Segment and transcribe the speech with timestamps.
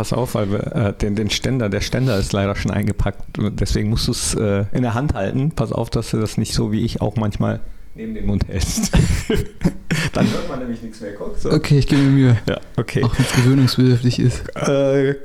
[0.00, 3.22] pass auf, weil wir äh, den, den Ständer, der Ständer ist leider schon eingepackt.
[3.36, 5.50] Deswegen musst du es äh, in der Hand halten.
[5.50, 7.60] Pass auf, dass du das nicht so wie ich auch manchmal
[7.94, 8.92] neben den Mund hältst.
[10.14, 11.12] Dann hört man nämlich nichts mehr.
[11.12, 11.52] Guck, so.
[11.52, 12.38] Okay, ich gebe mir Mühe.
[12.48, 13.04] Ja, okay.
[13.04, 14.48] Auch wenn es gewöhnungsbedürftig ist.
[14.56, 15.16] Äh,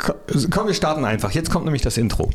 [0.50, 1.32] komm, wir starten einfach.
[1.32, 2.30] Jetzt kommt nämlich das Intro.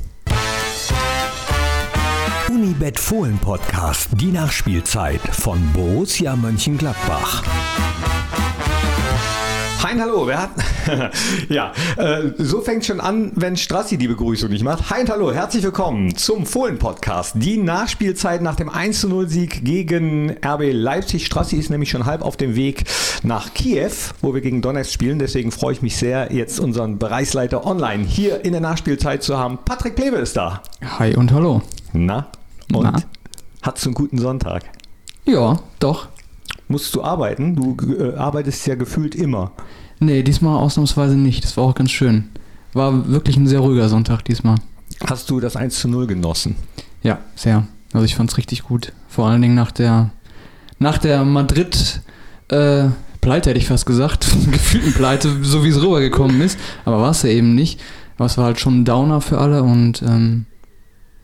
[2.49, 7.45] Unibet Fohlen Podcast, die Nachspielzeit von Borussia Mönchengladbach.
[9.83, 10.51] Hein, hallo, wer hat.
[11.49, 14.91] ja, äh, so fängt schon an, wenn Strassi die Begrüßung nicht macht.
[14.91, 17.37] Hein, hallo, herzlich willkommen zum Fohlen-Podcast.
[17.37, 21.25] Die Nachspielzeit nach dem 1-0-Sieg gegen RB Leipzig.
[21.25, 22.85] Strassi ist nämlich schon halb auf dem Weg
[23.23, 25.19] nach Kiew, wo wir gegen Donetsk spielen.
[25.19, 29.61] Deswegen freue ich mich sehr, jetzt unseren Bereichsleiter online hier in der Nachspielzeit zu haben.
[29.65, 30.63] Patrick Plewe ist da.
[30.99, 31.63] Hi und hallo.
[31.95, 32.27] Na,
[32.71, 32.97] und Na?
[33.63, 34.63] hattest du einen guten Sonntag?
[35.25, 36.09] Ja, doch.
[36.71, 37.57] Musst du arbeiten?
[37.57, 39.51] Du äh, arbeitest ja gefühlt immer.
[39.99, 41.43] Nee, diesmal ausnahmsweise nicht.
[41.43, 42.29] Das war auch ganz schön.
[42.75, 44.55] War wirklich ein sehr ruhiger Sonntag diesmal.
[45.05, 46.55] Hast du das 1 zu 0 genossen?
[47.03, 47.67] Ja, sehr.
[47.93, 48.93] Also ich fand's richtig gut.
[49.09, 50.13] Vor allen Dingen nach der
[50.79, 52.03] nach der Madrid
[52.51, 52.85] äh,
[53.21, 54.29] Pleite hätte ich fast gesagt.
[54.53, 56.57] Gefühlten Pleite, so wie es rübergekommen ist.
[56.85, 57.81] Aber war es ja eben nicht.
[58.17, 60.47] Aber es war halt schon ein Downer für alle und ähm,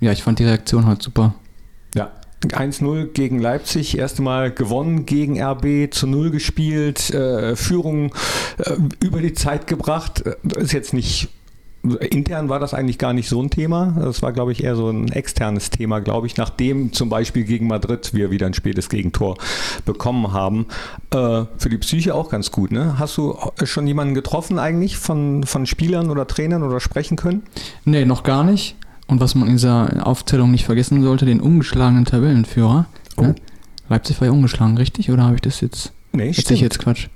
[0.00, 1.34] ja, ich fand die Reaktion halt super.
[2.50, 2.58] Ja.
[2.58, 8.12] 1-0 gegen Leipzig, erste Mal gewonnen gegen RB, zu 0 gespielt, äh, Führung
[8.58, 10.22] äh, über die Zeit gebracht.
[10.26, 11.28] Äh, Ist jetzt nicht,
[11.82, 13.96] intern war das eigentlich gar nicht so ein Thema.
[13.98, 17.66] Das war, glaube ich, eher so ein externes Thema, glaube ich, nachdem zum Beispiel gegen
[17.68, 19.36] Madrid wir wieder ein spätes Gegentor
[19.84, 20.66] bekommen haben.
[21.12, 22.98] Äh, für die Psyche auch ganz gut, ne?
[22.98, 27.44] Hast du schon jemanden getroffen eigentlich von, von Spielern oder Trainern oder sprechen können?
[27.84, 28.76] Nee, noch gar nicht.
[29.06, 32.86] Und was man in dieser Aufzählung nicht vergessen sollte, den ungeschlagenen Tabellenführer.
[33.16, 33.22] Oh.
[33.22, 33.34] Ne?
[33.88, 35.10] Leipzig war ja ungeschlagen, richtig?
[35.10, 35.92] Oder habe ich das jetzt?
[36.12, 37.08] Nee, Erzähl ich jetzt Quatsch?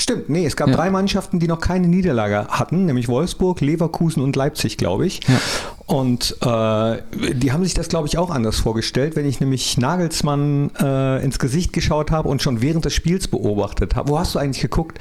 [0.00, 0.74] Stimmt, nee, es gab Ja.
[0.76, 5.20] drei Mannschaften, die noch keine Niederlage hatten, nämlich Wolfsburg, Leverkusen und Leipzig, glaube ich.
[5.26, 5.40] Ja.
[5.86, 7.02] Und äh,
[7.34, 11.40] die haben sich das, glaube ich, auch anders vorgestellt, wenn ich nämlich Nagelsmann äh, ins
[11.40, 14.10] Gesicht geschaut habe und schon während des Spiels beobachtet habe.
[14.10, 14.98] Wo hast du eigentlich geguckt?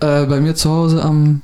[0.00, 1.42] Äh, bei mir zu Hause am,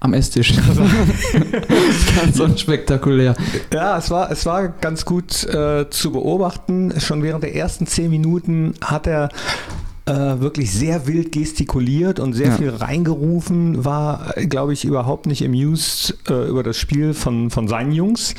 [0.00, 0.54] am Esstisch.
[2.16, 3.34] ganz unspektakulär.
[3.72, 6.92] Ja, es war, es war ganz gut äh, zu beobachten.
[7.00, 9.28] Schon während der ersten zehn Minuten hat er
[10.06, 12.56] äh, wirklich sehr wild gestikuliert und sehr Ja.
[12.56, 17.92] viel reingerufen, war, glaube ich, überhaupt nicht amused äh, über das Spiel von, von seinen
[17.92, 18.34] Jungs.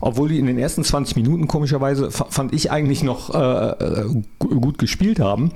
[0.00, 4.04] Obwohl die in den ersten 20 Minuten komischerweise, fa- fand ich eigentlich noch äh, äh,
[4.38, 5.50] gu- gut gespielt haben.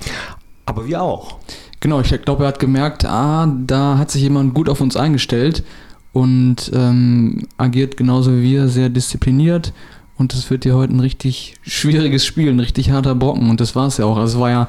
[0.65, 1.37] Aber wir auch.
[1.79, 5.63] Genau, ich glaube, er hat gemerkt, ah, da hat sich jemand gut auf uns eingestellt
[6.11, 9.71] und ähm, agiert genauso wie wir, sehr diszipliniert.
[10.17, 13.49] Und das wird hier heute ein richtig schwieriges Spiel, ein richtig harter Brocken.
[13.49, 14.17] Und das war es ja auch.
[14.17, 14.67] Also es war ja,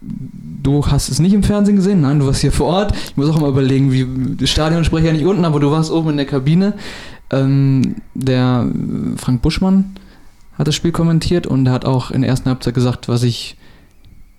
[0.00, 2.94] du hast es nicht im Fernsehen gesehen, nein, du warst hier vor Ort.
[3.08, 4.06] Ich muss auch immer überlegen, wie,
[4.36, 6.74] das Stadionsprecher ja nicht unten, aber du warst oben in der Kabine.
[7.30, 8.70] Ähm, der
[9.16, 9.96] Frank Buschmann
[10.56, 13.56] hat das Spiel kommentiert und er hat auch in der ersten Halbzeit gesagt, was ich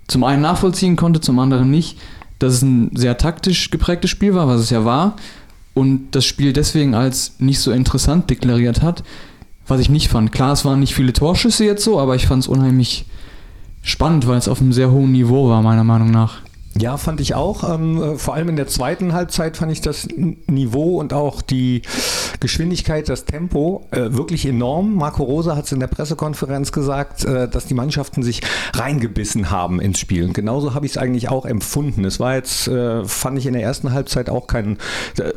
[0.10, 1.98] zum einen nachvollziehen konnte, zum anderen nicht,
[2.40, 5.16] dass es ein sehr taktisch geprägtes Spiel war, was es ja war,
[5.74, 9.04] und das Spiel deswegen als nicht so interessant deklariert hat,
[9.68, 10.32] was ich nicht fand.
[10.32, 13.06] Klar, es waren nicht viele Torschüsse jetzt so, aber ich fand es unheimlich
[13.82, 16.42] spannend, weil es auf einem sehr hohen Niveau war, meiner Meinung nach.
[16.82, 17.70] Ja, fand ich auch.
[17.70, 20.08] Ähm, äh, vor allem in der zweiten Halbzeit fand ich das
[20.48, 21.82] Niveau und auch die
[22.40, 24.96] Geschwindigkeit, das Tempo äh, wirklich enorm.
[24.96, 28.42] Marco Rosa hat es in der Pressekonferenz gesagt, äh, dass die Mannschaften sich
[28.74, 30.24] reingebissen haben ins Spiel.
[30.24, 32.06] Und genauso habe ich es eigentlich auch empfunden.
[32.06, 34.78] Es war jetzt, äh, fand ich in der ersten Halbzeit auch kein
[35.18, 35.34] äh,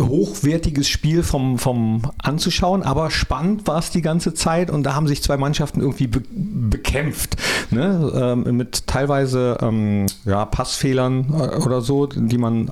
[0.00, 5.06] hochwertiges Spiel vom, vom anzuschauen, aber spannend war es die ganze Zeit und da haben
[5.06, 7.36] sich zwei Mannschaften irgendwie be bekämpft.
[7.70, 8.10] Ne?
[8.14, 12.70] Ähm, mit teilweise ähm, ja, Passfehlern äh, oder so, die man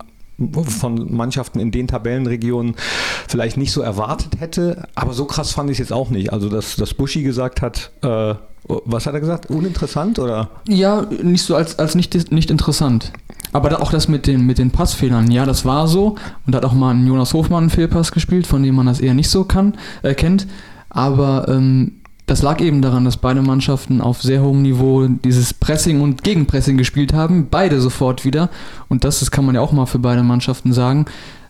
[0.65, 2.75] von Mannschaften in den Tabellenregionen
[3.29, 4.89] vielleicht nicht so erwartet hätte.
[4.95, 6.33] Aber so krass fand ich es jetzt auch nicht.
[6.33, 8.35] Also, dass, dass Buschi gesagt hat, äh,
[8.65, 9.51] was hat er gesagt?
[9.51, 10.49] Uninteressant oder?
[10.69, 13.13] Ja, nicht so als, als nicht, nicht interessant.
[13.53, 16.17] Aber da, auch das mit den, mit den Passfehlern, ja, das war so.
[16.47, 19.01] Und da hat auch mal ein Jonas Hofmann einen Fehlpass gespielt, von dem man das
[19.01, 20.47] eher nicht so kann, äh, kennt.
[20.89, 21.93] Aber ähm,
[22.27, 26.79] das lag eben daran, dass beide Mannschaften auf sehr hohem Niveau dieses Pressing und Gegenpressing
[26.79, 27.49] gespielt haben.
[27.51, 28.49] Beide sofort wieder.
[28.89, 31.07] Und das, das kann man ja auch mal für beide Mannschaften sagen.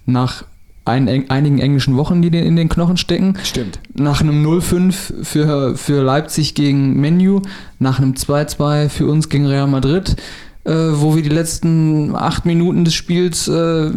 [0.06, 0.44] Nach
[0.84, 3.78] ein, einigen englischen Wochen, die in den Knochen stecken, Stimmt.
[3.94, 7.42] nach einem 0-5 für, für Leipzig gegen Menu,
[7.78, 10.16] nach einem 2-2 für uns gegen Real Madrid,
[10.64, 13.90] äh, wo wir die letzten acht Minuten des Spiels äh,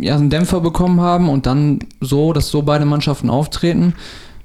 [0.00, 3.94] ja, einen Dämpfer bekommen haben und dann so, dass so beide Mannschaften auftreten.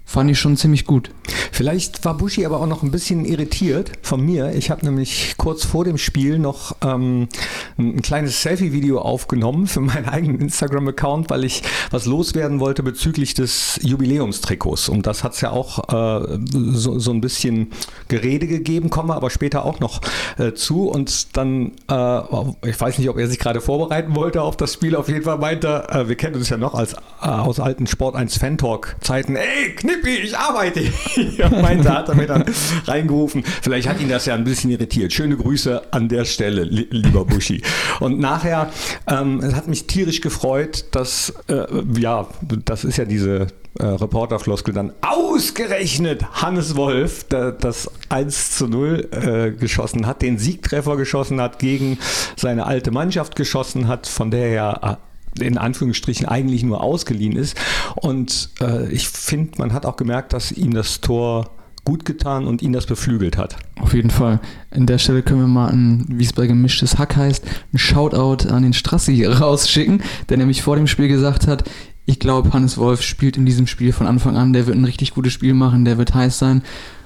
[0.06, 1.12] Fand ich schon ziemlich gut.
[1.51, 4.53] Vielleicht war Bushi aber auch noch ein bisschen irritiert von mir.
[4.53, 7.30] Ich habe nämlich kurz vor dem Spiel noch ähm,
[7.77, 13.80] ein kleines Selfie-Video aufgenommen für meinen eigenen Instagram-Account, weil ich was loswerden wollte bezüglich des
[13.83, 14.89] Jubiläumstrikots.
[14.89, 17.71] Und das hat es ja auch äh, so, so ein bisschen
[18.07, 20.01] Gerede gegeben, kommen wir aber später auch noch
[20.38, 20.89] äh, zu.
[20.89, 24.95] Und dann, äh, ich weiß nicht, ob er sich gerade vorbereiten wollte auf das Spiel.
[24.95, 28.15] Auf jeden Fall meinte äh, wir kennen uns ja noch als äh, aus alten Sport
[28.15, 30.80] 1 Fan-Talk-Zeiten, ey, Knippi, ich arbeite
[31.13, 32.45] hier meinte, hat er mir dann
[32.86, 33.44] reingerufen.
[33.62, 35.13] Vielleicht hat ihn das ja ein bisschen irritiert.
[35.13, 37.62] Schöne Grüße an der Stelle, li lieber Buschi.
[38.00, 38.71] Und nachher,
[39.07, 41.65] ähm, es hat mich tierisch gefreut, dass, äh,
[41.98, 42.27] ja,
[42.65, 43.48] das ist ja diese
[43.80, 50.38] äh, Reporterfloskel dann ausgerechnet Hannes Wolf der, das 1 zu 0 äh, geschossen hat, den
[50.38, 51.98] Siegtreffer geschossen hat, gegen
[52.36, 57.57] seine alte Mannschaft geschossen hat, von der er äh, in Anführungsstrichen eigentlich nur ausgeliehen ist.
[57.95, 61.51] Und äh, ich finde, man hat auch gemerkt, dass ihm das Tor
[61.83, 63.55] gut getan und ihn das beflügelt hat.
[63.79, 64.39] Auf jeden Fall.
[64.69, 67.43] An der Stelle können wir mal ein, wie es bei gemischtes Hack heißt,
[67.73, 71.63] ein Shoutout an den Strassi hier rausschicken, der nämlich vor dem Spiel gesagt hat,
[72.05, 75.13] ich glaube, Hannes Wolf spielt in diesem Spiel von Anfang an, der wird ein richtig
[75.13, 76.61] gutes Spiel machen, der wird heiß sein.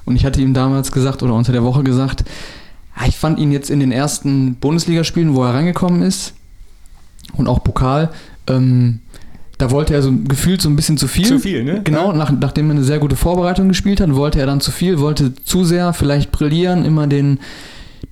[0.06, 2.24] Und ich hatte ihm damals gesagt oder unter der Woche gesagt,
[3.07, 6.33] ich fand ihn jetzt in den ersten Bundesligaspielen, wo er reingekommen ist
[7.33, 8.10] und auch Pokal,
[8.48, 9.00] ähm,
[9.57, 11.25] da wollte er so gefühlt so ein bisschen zu viel.
[11.25, 11.81] Zu viel, ne?
[11.83, 15.00] Genau, nach, nachdem er eine sehr gute Vorbereitung gespielt hat, wollte er dann zu viel,
[15.00, 17.39] wollte zu sehr vielleicht brillieren, immer den,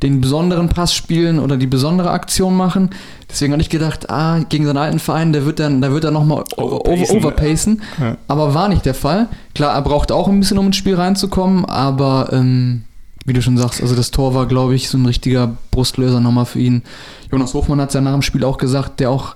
[0.02, 2.92] den besonderen Pass spielen oder die besondere Aktion machen.
[3.30, 6.14] Deswegen hatte ich gedacht, ah, gegen seinen alten Verein, der wird dann, der wird dann
[6.14, 7.18] nochmal overpacen.
[7.18, 7.82] overpacen.
[8.00, 8.18] Ja.
[8.28, 9.28] Aber war nicht der Fall.
[9.54, 12.84] Klar, er braucht auch ein bisschen, um ins Spiel reinzukommen, aber ähm,
[13.26, 16.46] wie du schon sagst, also das Tor war, glaube ich, so ein richtiger Brustlöser nochmal
[16.46, 16.84] für ihn.
[17.32, 19.36] Jonas Hofmann hat es ja nach dem Spiel auch gesagt, der auch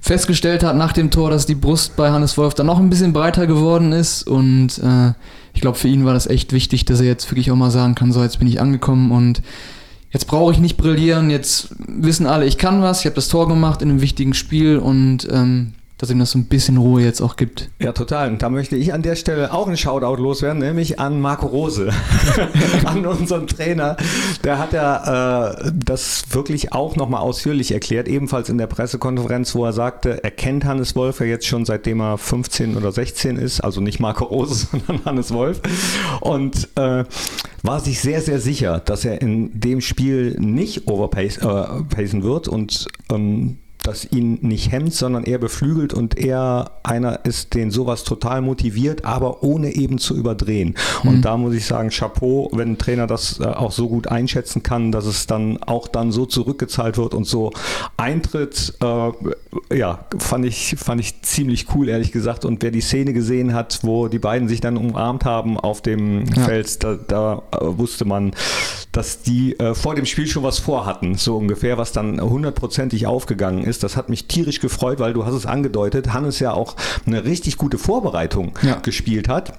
[0.00, 3.12] festgestellt hat nach dem Tor, dass die Brust bei Hannes Wolf dann noch ein bisschen
[3.12, 4.26] breiter geworden ist.
[4.26, 5.12] Und äh,
[5.52, 7.94] ich glaube, für ihn war das echt wichtig, dass er jetzt wirklich auch mal sagen
[7.94, 9.42] kann, so jetzt bin ich angekommen und
[10.10, 13.48] jetzt brauche ich nicht brillieren, jetzt wissen alle, ich kann was, ich habe das Tor
[13.48, 17.22] gemacht in einem wichtigen Spiel und ähm, dass ihm das so ein bisschen Ruhe jetzt
[17.22, 17.70] auch gibt.
[17.80, 18.30] Ja, total.
[18.30, 21.90] Und da möchte ich an der Stelle auch einen Shoutout loswerden, nämlich an Marco Rose,
[22.84, 23.96] an unseren Trainer.
[24.44, 29.64] Der hat ja äh, das wirklich auch nochmal ausführlich erklärt, ebenfalls in der Pressekonferenz, wo
[29.64, 33.60] er sagte, er kennt Hannes Wolf ja jetzt schon seitdem er 15 oder 16 ist,
[33.60, 35.62] also nicht Marco Rose, sondern Hannes Wolf.
[36.20, 37.04] Und äh,
[37.62, 42.86] war sich sehr, sehr sicher, dass er in dem Spiel nicht overpacen äh, wird und
[43.10, 48.42] ähm, das ihn nicht hemmt, sondern eher beflügelt und er einer ist, den sowas total
[48.42, 50.74] motiviert, aber ohne eben zu überdrehen.
[51.02, 51.08] Mhm.
[51.08, 54.62] Und da muss ich sagen, Chapeau, wenn ein Trainer das äh, auch so gut einschätzen
[54.62, 57.52] kann, dass es dann auch dann so zurückgezahlt wird und so
[57.96, 62.44] eintritt, äh, ja, fand ich, fand ich ziemlich cool, ehrlich gesagt.
[62.44, 66.24] Und wer die Szene gesehen hat, wo die beiden sich dann umarmt haben auf dem
[66.26, 66.44] ja.
[66.44, 68.32] Feld, da, da äh, wusste man,
[68.92, 73.62] dass die äh, vor dem Spiel schon was vorhatten, so ungefähr, was dann hundertprozentig aufgegangen
[73.62, 73.82] ist ist.
[73.82, 76.76] Das hat mich tierisch gefreut, weil du hast es angedeutet, Hannes ja auch
[77.06, 78.76] eine richtig gute Vorbereitung ja.
[78.76, 79.52] gespielt hat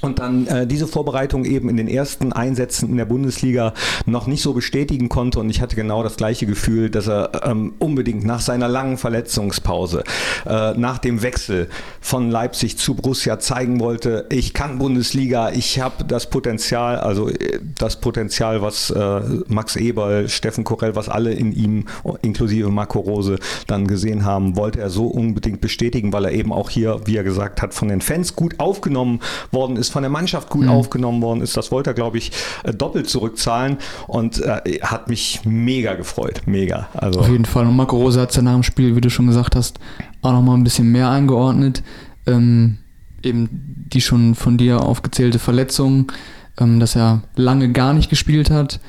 [0.00, 3.74] und dann äh, diese Vorbereitung eben in den ersten Einsätzen in der Bundesliga
[4.06, 5.40] noch nicht so bestätigen konnte.
[5.40, 10.04] Und ich hatte genau das gleiche Gefühl, dass er ähm, unbedingt nach seiner langen Verletzungspause,
[10.46, 11.68] äh, nach dem Wechsel
[12.00, 17.58] von Leipzig zu Borussia zeigen wollte, ich kann Bundesliga, ich habe das Potenzial, also äh,
[17.76, 21.86] das Potenzial, was äh, Max Eberl, Steffen Korell, was alle in ihm,
[22.22, 26.70] inklusive Marco Rose, dann gesehen haben, wollte er so unbedingt bestätigen, weil er eben auch
[26.70, 29.20] hier, wie er gesagt hat, von den Fans gut aufgenommen
[29.50, 30.70] worden ist ist von der Mannschaft gut mhm.
[30.70, 31.56] aufgenommen worden ist.
[31.56, 32.30] Das wollte er, glaube ich,
[32.62, 36.42] äh, doppelt zurückzahlen und äh, hat mich mega gefreut.
[36.46, 36.88] Mega.
[36.94, 37.20] Also.
[37.20, 37.66] Auf jeden Fall.
[37.66, 39.78] Und Marco Rose hat es ja nach dem Spiel, wie du schon gesagt hast,
[40.22, 41.82] auch nochmal ein bisschen mehr eingeordnet.
[42.26, 42.78] Ähm,
[43.22, 43.48] eben
[43.92, 46.12] die schon von dir aufgezählte Verletzung,
[46.58, 48.80] ähm, dass er lange gar nicht gespielt hat.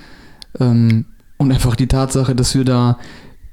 [0.60, 1.06] Ähm,
[1.38, 3.00] und einfach die Tatsache, dass wir da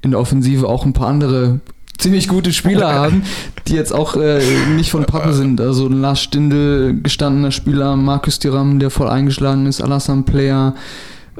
[0.01, 1.61] in der Offensive auch ein paar andere
[1.97, 3.23] ziemlich gute Spieler haben,
[3.67, 4.41] die jetzt auch äh,
[4.75, 5.59] nicht von Pappe sind.
[5.61, 10.75] Also Lars Stindl, gestandener Spieler, Markus Thuram, der voll eingeschlagen ist, Alassane Player,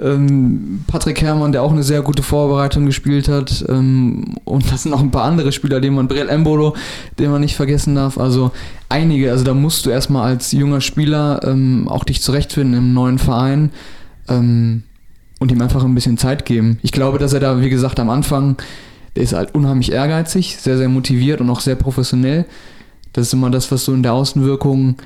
[0.02, 3.66] ähm, Patrick Herrmann, der auch eine sehr gute Vorbereitung gespielt hat.
[3.68, 6.76] Ähm, und das sind auch ein paar andere Spieler, den man, Brel Embolo,
[7.20, 8.18] den man nicht vergessen darf.
[8.18, 8.52] Also
[8.90, 13.20] einige, also da musst du erstmal als junger Spieler ähm, auch dich zurechtfinden im neuen
[13.20, 13.72] Verein
[14.28, 14.84] ähm,
[15.40, 16.80] und ihm einfach ein bisschen Zeit geben.
[16.82, 18.58] Ich glaube, dass er da, wie gesagt, am Anfang
[19.18, 22.46] der ist halt unheimlich ehrgeizig, sehr, sehr motiviert und auch sehr professionell.
[23.14, 24.98] Das ist immer das, was so in der Außenwirkung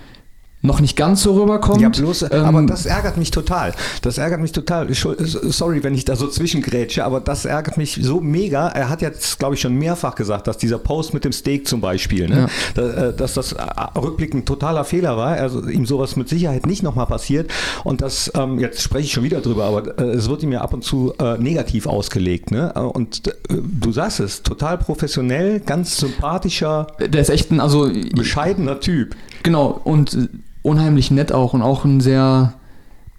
[0.62, 1.82] noch nicht ganz so rüberkommt.
[1.82, 3.74] Ja, bloß, Ähm, aber das ärgert mich total.
[4.02, 4.88] Das ärgert mich total.
[4.94, 8.68] Sorry, wenn ich da so zwischengrätsche, aber das ärgert mich so mega.
[8.68, 11.82] Er hat jetzt, glaube ich, schon mehrfach gesagt, dass dieser Post mit dem Steak zum
[11.82, 13.64] Beispiel, ne, da, äh, dass das äh,
[13.98, 15.32] rückblickend totaler Fehler war.
[15.32, 17.52] Also ihm sowas mit Sicherheit nicht nochmal passiert.
[17.84, 20.62] Und das, ähm, jetzt spreche ich schon wieder drüber, aber äh, es wird ihm ja
[20.62, 22.52] ab und zu äh, negativ ausgelegt.
[22.52, 22.72] Ne?
[22.74, 28.80] Und äh, du sagst es, total professionell, ganz sympathischer, der ist echt ein, also bescheidener
[28.80, 29.16] Typ.
[29.44, 30.30] Genau, und
[30.62, 32.54] unheimlich nett auch und auch ein sehr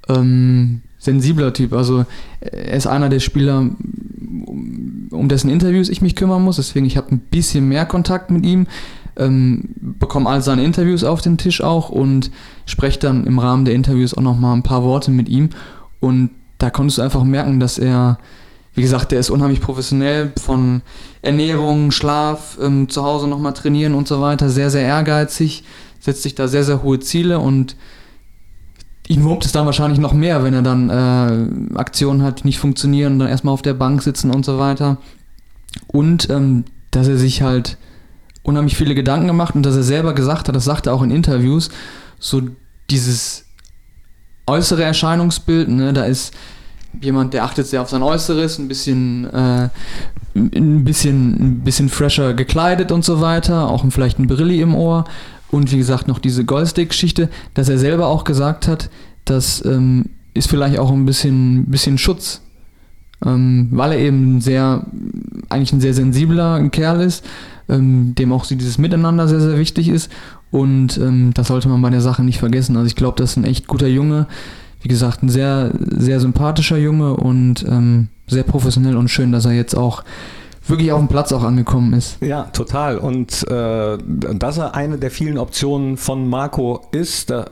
[0.08, 1.72] ähm, sensibler Typ.
[1.72, 2.04] Also
[2.40, 6.56] er ist einer der Spieler, um, um dessen Interviews ich mich kümmern muss.
[6.56, 8.66] Deswegen, ich habe ein bisschen mehr Kontakt mit ihm,
[9.16, 12.30] ähm, bekomme all seine Interviews auf den Tisch auch und
[12.66, 15.50] spreche dann im Rahmen der Interviews auch nochmal ein paar Worte mit ihm.
[16.00, 18.18] Und da konntest du einfach merken, dass er,
[18.74, 20.82] wie gesagt, der ist unheimlich professionell von
[21.20, 25.64] Ernährung, Schlaf, ähm, zu Hause nochmal trainieren und so weiter, sehr, sehr ehrgeizig,
[26.02, 27.76] setzt sich da sehr, sehr hohe Ziele und
[29.06, 32.58] ihn wurmt es dann wahrscheinlich noch mehr, wenn er dann äh, Aktionen hat, die nicht
[32.58, 34.98] funktionieren dann erstmal auf der Bank sitzen und so weiter.
[35.86, 37.78] Und ähm, dass er sich halt
[38.42, 41.12] unheimlich viele Gedanken gemacht und dass er selber gesagt hat, das sagt er auch in
[41.12, 41.70] Interviews,
[42.18, 42.42] so
[42.90, 43.46] dieses
[44.46, 46.34] äußere Erscheinungsbild, ne, da ist
[47.00, 49.68] jemand, der achtet sehr auf sein Äußeres, ein bisschen, äh,
[50.34, 55.04] ein bisschen, ein bisschen fresher gekleidet und so weiter, auch vielleicht ein Brilli im Ohr
[55.52, 58.90] und wie gesagt noch diese Goldstick-Geschichte, dass er selber auch gesagt hat,
[59.26, 62.40] das ähm, ist vielleicht auch ein bisschen, bisschen Schutz,
[63.24, 64.86] ähm, weil er eben sehr,
[65.50, 67.24] eigentlich ein sehr sensibler Kerl ist,
[67.68, 70.10] ähm, dem auch dieses Miteinander sehr, sehr wichtig ist.
[70.50, 72.76] Und ähm, das sollte man bei der Sache nicht vergessen.
[72.76, 74.28] Also ich glaube, das ist ein echt guter Junge,
[74.80, 79.52] wie gesagt, ein sehr, sehr sympathischer Junge und ähm, sehr professionell und schön, dass er
[79.52, 80.02] jetzt auch
[80.66, 82.18] wirklich auf dem Platz auch angekommen ist.
[82.20, 82.98] Ja, total.
[82.98, 83.98] Und äh,
[84.34, 87.44] dass er eine der vielen Optionen von Marco ist, äh,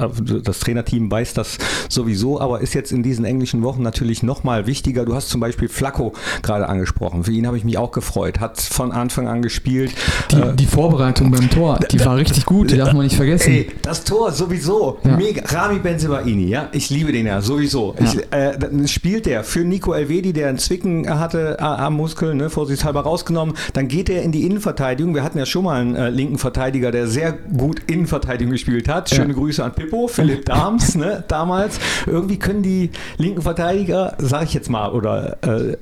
[0.43, 5.05] das Trainerteam weiß das sowieso, aber ist jetzt in diesen englischen Wochen natürlich nochmal wichtiger.
[5.05, 6.13] Du hast zum Beispiel Flacco
[6.43, 7.25] gerade angesprochen.
[7.25, 8.41] Für ihn habe ich mich auch gefreut.
[8.41, 9.93] Hat von Anfang an gespielt.
[10.31, 13.53] Die, Äh, die Vorbereitung beim Tor, die war richtig gut, die darf man nicht vergessen.
[13.53, 14.99] Ey, das Tor sowieso.
[15.05, 15.17] Ja.
[15.17, 15.43] Mega.
[15.47, 16.69] Rami Benzebaini, ja.
[16.73, 17.95] Ich liebe den ja, sowieso.
[17.99, 18.05] Ja.
[18.05, 22.51] Ich, äh, spielt der für Nico Elvedi, der einen Zwicken hatte äh, am Muskel, ne,
[22.51, 23.55] vorsichtshalber rausgenommen.
[23.73, 25.15] Dann geht er in die Innenverteidigung.
[25.15, 29.11] Wir hatten ja schon mal einen äh, linken Verteidiger, der sehr gut Innenverteidigung gespielt hat.
[29.11, 29.35] Schöne Ja.
[29.35, 31.79] Grüße an Pippo, Philipp Dahms, ne, damals.
[32.07, 35.77] Irgendwie können die linken Verteidiger, sag ich jetzt mal, oder äh,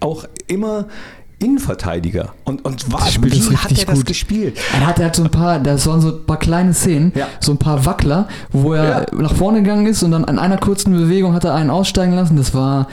[0.00, 0.86] auch immer
[1.42, 2.34] Innenverteidiger.
[2.44, 4.06] Und, und war, wie das hat richtig er das gut.
[4.06, 4.58] gespielt?
[4.74, 7.28] Er hatte halt so ein paar, das waren so ein paar kleine Szenen, Ja.
[7.40, 10.92] so ein paar Wackler, wo er nach vorne gegangen ist und dann an einer kurzen
[10.92, 12.36] Bewegung hat er einen aussteigen lassen.
[12.36, 12.88] Das war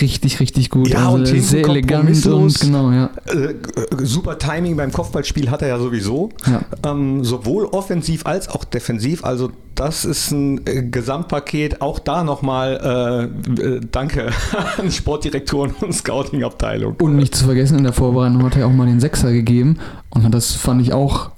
[0.00, 0.88] richtig, richtig gut.
[0.88, 3.10] Ja, und hinten sehr elegant und genau, ja.
[3.26, 3.54] Äh,
[4.02, 6.30] super Timing beim Kopfballspiel hat er ja sowieso.
[6.46, 6.62] Ja.
[6.90, 9.24] Ähm, sowohl offensiv als auch defensiv.
[9.24, 11.80] Also das ist ein äh, Gesamtpaket.
[11.80, 14.30] Auch da nochmal äh, äh, danke
[14.78, 16.96] an Sportdirektoren und Scouting-Abteilung.
[17.00, 19.78] Und nicht zu vergessen, in der Vorbereitung hat er auch mal den Sechser gegeben
[20.10, 21.30] und das fand ich auch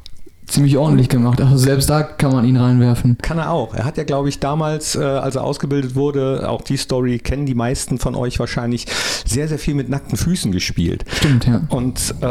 [0.50, 1.40] ziemlich ordentlich gemacht.
[1.40, 3.16] Also selbst da kann man ihn reinwerfen.
[3.22, 3.74] Kann er auch.
[3.74, 7.46] Er hat ja, glaube ich, damals, äh, als er ausgebildet wurde, auch die Story kennen
[7.46, 8.86] die meisten von euch wahrscheinlich,
[9.24, 11.04] sehr, sehr viel mit nackten Füßen gespielt.
[11.08, 11.62] Stimmt, ja.
[11.68, 12.24] Und äh,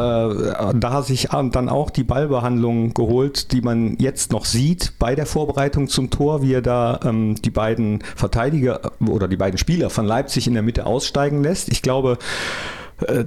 [0.75, 5.87] da sich dann auch die Ballbehandlung geholt, die man jetzt noch sieht bei der Vorbereitung
[5.87, 10.47] zum Tor, wie er da ähm, die beiden Verteidiger oder die beiden Spieler von Leipzig
[10.47, 11.69] in der Mitte aussteigen lässt.
[11.69, 12.17] Ich glaube,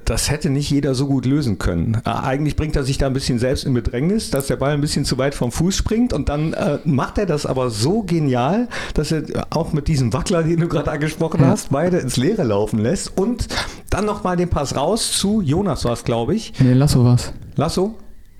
[0.05, 2.01] das hätte nicht jeder so gut lösen können.
[2.05, 4.81] Äh, Eigentlich bringt er sich da ein bisschen selbst in Bedrängnis, dass der Ball ein
[4.81, 8.69] bisschen zu weit vom Fuß springt und dann äh, macht er das aber so genial,
[8.95, 11.49] dass er auch mit diesem Wackler, den du gerade angesprochen Ja.
[11.49, 13.49] hast, beide ins Leere laufen lässt und
[13.91, 16.53] dann nochmal den Pass raus zu Jonas war es, glaube ich.
[16.61, 17.33] Nee, Lasso war's.
[17.57, 17.95] Lasso?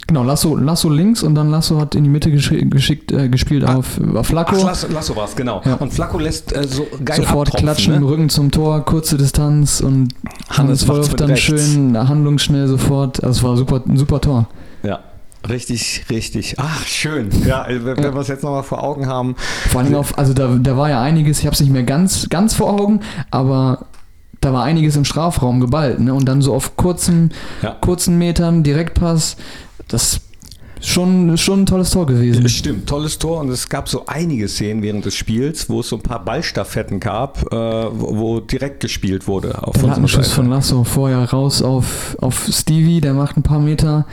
[0.09, 3.65] Genau, Lasso, Lasso links und dann Lasso hat in die Mitte gesch geschickt, äh, gespielt
[3.65, 4.57] auf, auf Flacco.
[4.59, 5.63] Ach, Lasso, Lasso war es, genau.
[5.65, 5.75] Ja.
[5.75, 8.09] Und Flacco lässt äh, so geil Sofort abtropfen, klatschen im ne?
[8.09, 10.09] Rücken zum Tor, kurze Distanz und
[10.51, 11.45] Hannes Wolf dann rechts.
[11.45, 13.23] schön handlungsschnell sofort.
[13.23, 14.49] Also es war super, ein super Tor.
[14.83, 15.01] Ja.
[15.49, 16.57] Richtig, richtig.
[16.59, 17.29] Ach, schön.
[17.47, 18.15] Ja, äh, wenn, wenn Ja.
[18.15, 19.35] wir es jetzt nochmal vor Augen haben.
[19.71, 22.29] Vor allem auf, also da, da war ja einiges, ich habe es nicht mehr ganz,
[22.29, 23.87] ganz vor Augen, aber
[24.41, 26.01] da war einiges im Strafraum geballt.
[26.01, 26.13] Ne?
[26.15, 27.33] Und dann so auf kurzen,
[27.63, 27.71] Ja.
[27.81, 29.37] kurzen Metern, Direktpass,
[29.89, 30.21] das ist
[30.81, 32.49] schon, schon ein tolles Tor gewesen.
[32.49, 35.97] Stimmt, tolles Tor und es gab so einige Szenen während des Spiels, wo es so
[35.97, 40.85] ein paar Ballstaffetten gab, äh, wo, wo direkt gespielt wurde auf Der Lattenschuss von Lasso
[40.85, 44.07] vorher raus auf, auf Stevie, der macht ein paar Meter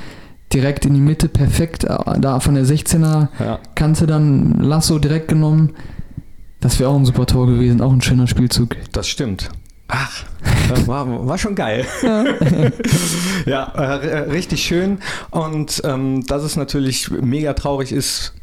[0.53, 3.59] direkt in die Mitte, perfekt, äh, da von der 16er Ja.
[3.75, 5.73] Kante dann Lasso direkt genommen.
[6.59, 8.75] Das wäre auch ein super Tor gewesen, auch ein schöner Spielzug.
[8.91, 9.49] Das stimmt.
[9.89, 10.23] Ach,
[10.85, 11.85] war, war schon geil.
[13.45, 14.99] ja, äh, richtig schön.
[15.31, 18.33] Und ähm, dass es natürlich mega traurig ist,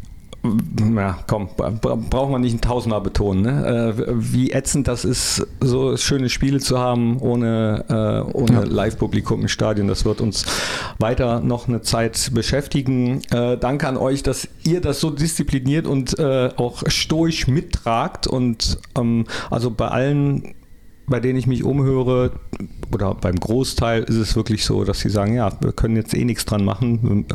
[0.94, 3.94] ja, komm, braucht man nicht ein Tausender betonen, ne?
[3.96, 8.64] Äh, wie ätzend das ist, so schöne Spiele zu haben ohne, äh, ohne ja.
[8.64, 9.88] Live-Publikum im Stadion.
[9.88, 10.44] Das wird uns
[10.98, 13.22] weiter noch eine Zeit beschäftigen.
[13.30, 18.78] Äh, danke an euch, dass ihr das so diszipliniert und äh, auch stoisch mittragt und
[18.96, 20.54] ähm, also bei allen
[21.06, 22.32] bei denen ich mich umhöre,
[22.92, 26.24] oder beim Großteil ist es wirklich so, dass sie sagen, ja, wir können jetzt eh
[26.24, 27.26] nichts dran machen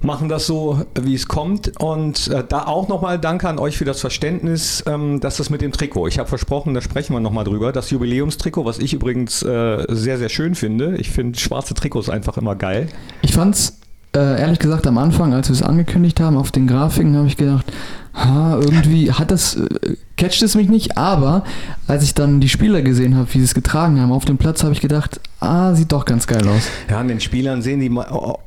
[0.00, 1.72] machen das so, wie es kommt.
[1.80, 5.60] Und äh, da auch nochmal Danke an euch für das Verständnis, ähm, dass das mit
[5.60, 6.06] dem Trikot.
[6.08, 7.72] Ich habe versprochen, da sprechen wir nochmal drüber.
[7.72, 10.96] Das Jubiläumstrikot, was ich übrigens äh, sehr, sehr schön finde.
[10.96, 12.88] Ich finde schwarze Trikots einfach immer geil.
[13.22, 13.80] Ich fand's
[14.14, 17.36] äh, ehrlich gesagt am Anfang, als wir es angekündigt haben, auf den Grafiken, habe ich
[17.36, 17.70] gedacht,
[18.18, 21.44] ha, irgendwie hat das, äh, catcht es mich nicht, aber
[21.86, 24.62] als ich dann die Spieler gesehen habe, wie sie es getragen haben auf dem Platz,
[24.62, 26.62] habe ich gedacht, ah, sieht doch ganz geil aus.
[26.90, 27.90] Ja, an den Spielern sehen die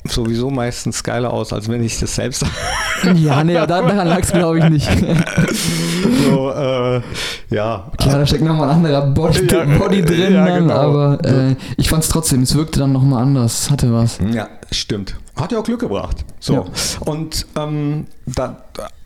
[0.05, 2.45] sowieso meistens geiler aus, als wenn ich das selbst.
[3.15, 4.89] ja, nee, daran lag es, glaube ich, nicht.
[6.25, 7.01] so, äh,
[7.49, 7.91] ja.
[7.97, 10.73] Klar, da steckt nochmal ein anderer Body, ja, Body drin, ja, genau.
[10.73, 14.19] aber äh, ich fand es trotzdem, es wirkte dann nochmal anders, es hatte was.
[14.33, 15.15] Ja, stimmt.
[15.35, 16.17] Hat ja auch Glück gebracht.
[16.39, 16.53] So.
[16.53, 16.65] Ja.
[17.05, 18.57] Und ähm, da,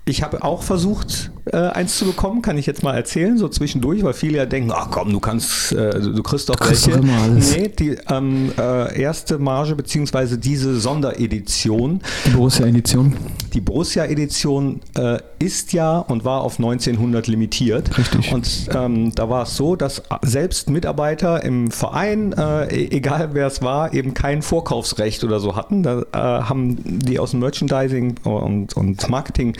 [0.07, 4.03] ich habe auch versucht, äh, eins zu bekommen, kann ich jetzt mal erzählen, so zwischendurch,
[4.03, 6.91] weil viele ja denken, ach komm, du kannst, äh, du kriegst doch welche.
[6.91, 7.55] Doch immer alles.
[7.55, 12.01] Nee, die ähm, äh, erste Marge beziehungsweise diese Sonderedition.
[12.25, 13.15] Die Borussia-Edition.
[13.53, 17.97] Die Borussia-Edition äh, ist ja und war auf 1900 limitiert.
[17.97, 18.31] Richtig.
[18.31, 23.47] Und ähm, da war es so, dass selbst Mitarbeiter im Verein, äh, e-, egal wer
[23.47, 25.81] es war, eben kein Vorkaufsrecht oder so hatten.
[25.81, 29.55] Da äh, haben die aus dem Merchandising und, und Marketing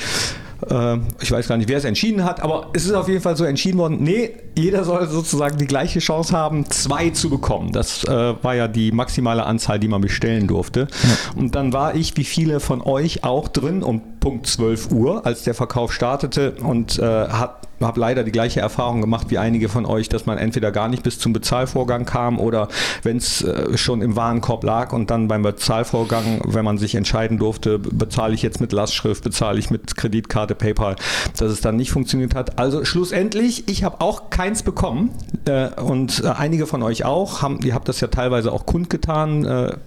[1.21, 3.43] ich weiß gar nicht, wer es entschieden hat, aber es ist auf jeden Fall so
[3.43, 7.71] entschieden worden, nee, jeder soll sozusagen die gleiche Chance haben, zwei zu bekommen.
[7.71, 10.87] Das äh, war ja die maximale Anzahl, die man bestellen durfte.
[11.03, 11.39] Ja.
[11.39, 15.43] Und dann war ich, wie viele von euch, auch drin um Punkt 12 Uhr, als
[15.43, 19.85] der Verkauf startete und äh, hat habe leider die gleiche Erfahrung gemacht wie einige von
[19.85, 22.67] euch, dass man entweder gar nicht bis zum Bezahlvorgang kam oder
[23.03, 27.37] wenn es äh, schon im Warenkorb lag und dann beim Bezahlvorgang, wenn man sich entscheiden
[27.37, 30.95] durfte, bezahle ich jetzt mit Lastschrift, bezahle ich mit Kreditkarte, PayPal,
[31.37, 32.59] dass es dann nicht funktioniert hat.
[32.59, 35.11] Also schlussendlich, ich habe auch keins bekommen
[35.45, 37.41] äh, und äh, einige von euch auch.
[37.41, 39.45] Haben, ihr habt das ja teilweise auch kundgetan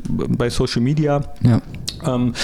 [0.09, 1.23] bei Social Media.
[1.42, 1.61] Ja.
[2.04, 2.35] Ähm,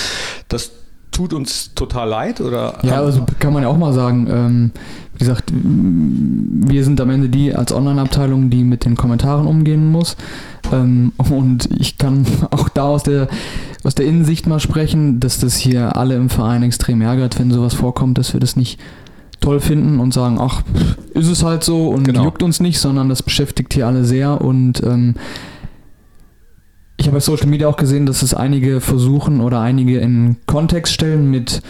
[0.49, 0.71] das
[1.11, 2.79] tut uns total leid oder?
[2.83, 4.27] Ja, also kann man ja auch mal sagen.
[4.29, 4.71] Ähm,
[5.15, 10.17] wie gesagt, wir sind am Ende die als Online-Abteilung, die mit den Kommentaren umgehen muss.
[10.73, 13.29] Ähm, und ich kann auch da aus der,
[13.85, 17.75] aus der Innensicht mal sprechen, dass das hier alle im Verein extrem ärgert, wenn sowas
[17.75, 18.81] vorkommt, dass wir das nicht
[19.41, 20.63] toll finden und sagen, ach,
[21.13, 22.25] ist es halt so und genau.
[22.25, 25.15] juckt uns nicht, sondern das beschäftigt hier alle sehr und ähm,
[26.97, 30.95] ich habe bei Social Media auch gesehen, dass es einige versuchen oder einige in Kontext
[30.95, 31.61] stellen mit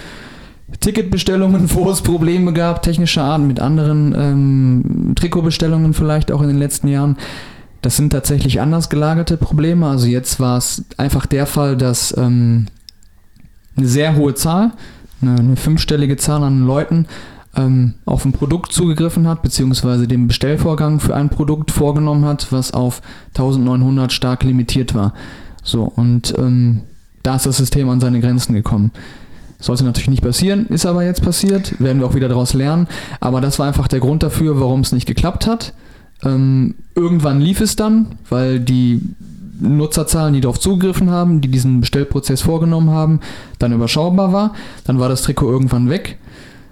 [0.85, 6.59] Ticketbestellungen, wo es Probleme gab, technischer Art, mit anderen ähm, Trikotbestellungen vielleicht auch in den
[6.59, 7.17] letzten Jahren.
[7.81, 9.87] Das sind tatsächlich anders gelagerte Probleme.
[9.87, 12.67] Also jetzt war es einfach der Fall, dass ähm,
[13.77, 14.73] eine sehr hohe Zahl,
[15.21, 17.07] eine, eine fünfstellige Zahl an Leuten
[17.57, 22.73] ähm, auf ein Produkt zugegriffen hat, beziehungsweise den Bestellvorgang für ein Produkt vorgenommen hat, was
[22.73, 25.15] auf 1900 stark limitiert war.
[25.63, 26.83] So, und ähm,
[27.23, 28.93] da ist das System an seine Grenzen gekommen.
[29.65, 32.87] Sollte natürlich nicht passieren, ist aber jetzt passiert, werden wir auch wieder daraus lernen.
[33.21, 35.73] Aber das war einfach der Grund dafür, warum es nicht geklappt hat.
[36.23, 39.01] Ähm, irgendwann lief es dann, weil die
[39.59, 43.21] Nutzerzahlen, die darauf zugegriffen haben, die diesen Bestellprozess vorgenommen haben,
[43.59, 44.53] dann überschaubar war.
[44.85, 46.19] Dann war das Trikot irgendwann weg.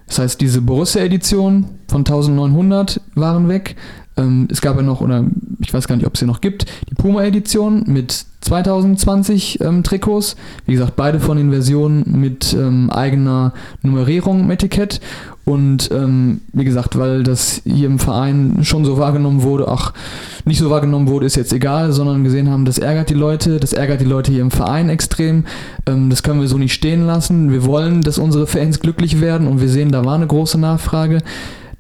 [0.07, 3.77] Das heißt, diese Borussia-Edition von 1900 waren weg.
[4.23, 5.25] Ähm, es gab ja noch, oder
[5.61, 10.37] ich weiß gar nicht, ob es sie noch gibt, die Puma-Edition mit 2020 ähm, Trikots.
[10.67, 15.01] Wie gesagt, beide von den Versionen mit ähm, eigener Nummerierung im Etikett.
[15.45, 19.93] Und ähm, wie gesagt, weil das hier im Verein schon so wahrgenommen wurde, ach,
[20.45, 23.73] nicht so wahrgenommen wurde, ist jetzt egal, sondern gesehen haben, das ärgert die Leute, das
[23.73, 25.45] ärgert die Leute hier im Verein extrem.
[25.87, 27.51] Ähm, das können wir so nicht stehen lassen.
[27.51, 31.19] Wir wollen, dass unsere Fans glücklich werden und wir sehen, da war eine große Nachfrage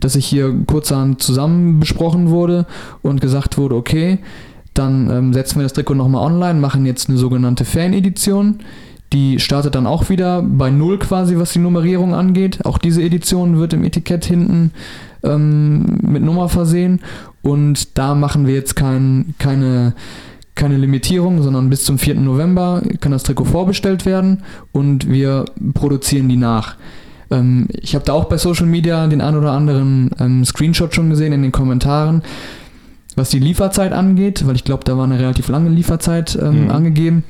[0.04, 2.66] dass sich hier kurzerhand zusammen besprochen wurde
[3.02, 4.18] und gesagt wurde, okay,
[4.74, 8.60] dann ähm, setzen wir das Trikot nochmal online, machen jetzt eine sogenannte Fan-Edition.
[9.12, 12.64] Die startet dann auch wieder bei Null quasi, was die Nummerierung angeht.
[12.64, 14.72] Auch diese Edition wird im Etikett hinten
[15.22, 17.00] ähm, mit Nummer versehen.
[17.42, 19.94] Und da machen wir jetzt kein, keine,
[20.54, 22.14] keine Limitierung, sondern bis zum 4.
[22.14, 26.76] November kann das Trikot vorbestellt werden und wir produzieren die nach.
[27.32, 31.10] Ähm, ich habe da auch bei Social Media den ein oder anderen ähm, Screenshot schon
[31.10, 32.22] gesehen in den Kommentaren,
[33.16, 36.70] was die Lieferzeit angeht, weil ich glaube, da war eine relativ lange Lieferzeit ähm, mhm.
[36.70, 37.24] angegeben.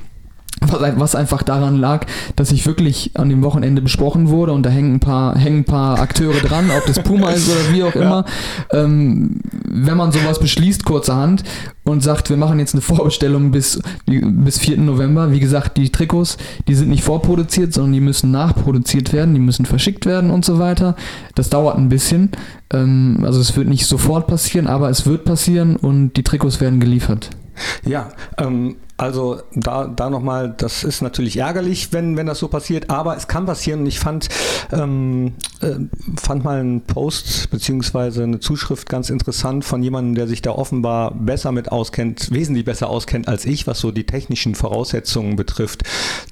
[0.71, 4.95] Was, einfach daran lag, dass ich wirklich an dem Wochenende besprochen wurde und da hängen
[4.95, 8.25] ein paar, hängen ein paar Akteure dran, ob das Puma ist oder wie auch immer.
[8.71, 11.43] Ähm, wenn man sowas beschließt, kurzerhand,
[11.83, 14.77] und sagt, wir machen jetzt eine Vorbestellung bis, bis 4.
[14.77, 19.41] November, wie gesagt, die Trikots, die sind nicht vorproduziert, sondern die müssen nachproduziert werden, die
[19.41, 20.95] müssen verschickt werden und so weiter.
[21.35, 22.31] Das dauert ein bisschen.
[22.71, 26.79] Ähm, also es wird nicht sofort passieren, aber es wird passieren und die Trikots werden
[26.79, 27.29] geliefert.
[27.85, 32.89] Ja, ähm, also da, da nochmal, das ist natürlich ärgerlich, wenn, wenn das so passiert,
[32.89, 34.29] aber es kann passieren und ich fand,
[34.71, 35.52] ähm, äh,
[36.15, 41.13] fand mal einen Post beziehungsweise eine Zuschrift ganz interessant von jemandem, der sich da offenbar
[41.13, 45.83] besser mit auskennt, wesentlich besser auskennt als ich, was so die technischen Voraussetzungen betrifft,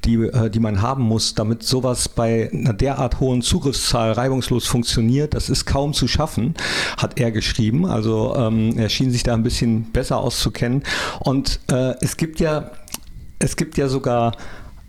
[0.06, 5.34] die, äh, die man haben muss, damit sowas bei einer derart hohen Zugriffszahl reibungslos funktioniert.
[5.34, 6.56] Das ist kaum zu schaffen,
[6.98, 7.86] hat er geschrieben.
[7.86, 10.84] Also ähm, er schien sich da ein bisschen besser auszukennen.
[11.20, 12.72] Und äh, es gibt ja
[13.44, 14.34] es gibt ja sogar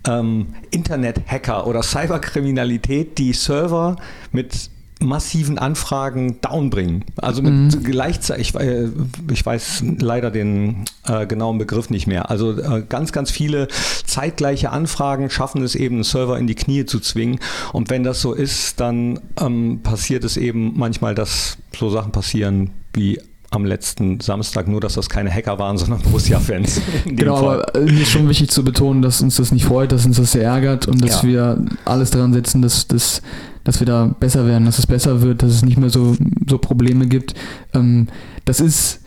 [0.07, 3.95] ähm, Internet-Hacker oder Cyberkriminalität, die Server
[4.31, 4.69] mit
[5.03, 7.05] massiven Anfragen downbringen.
[7.17, 7.83] Also mit mhm.
[7.83, 8.89] gleichzeitig, ich, äh,
[9.31, 12.29] ich, weiß leider den äh, genauen Begriff nicht mehr.
[12.29, 13.67] Also äh, ganz, ganz viele
[14.05, 17.39] zeitgleiche Anfragen schaffen es eben, einen Server in die Knie zu zwingen.
[17.73, 22.71] Und wenn das so ist, dann ähm, passiert es eben manchmal, dass so Sachen passieren
[22.93, 23.19] wie
[23.53, 26.81] am letzten Samstag, nur dass das keine Hacker waren, sondern Borussia-Fans.
[27.05, 27.63] Genau, Fall.
[27.63, 30.31] aber mir ist schon wichtig zu betonen, dass uns das nicht freut, dass uns das
[30.31, 31.29] sehr ärgert und dass ja.
[31.29, 33.21] wir alles daran setzen, dass, dass,
[33.63, 36.15] dass wir da besser werden, dass es besser wird, dass es nicht mehr so,
[36.47, 37.35] so Probleme gibt.
[37.73, 38.07] Ähm,
[38.45, 39.02] das ist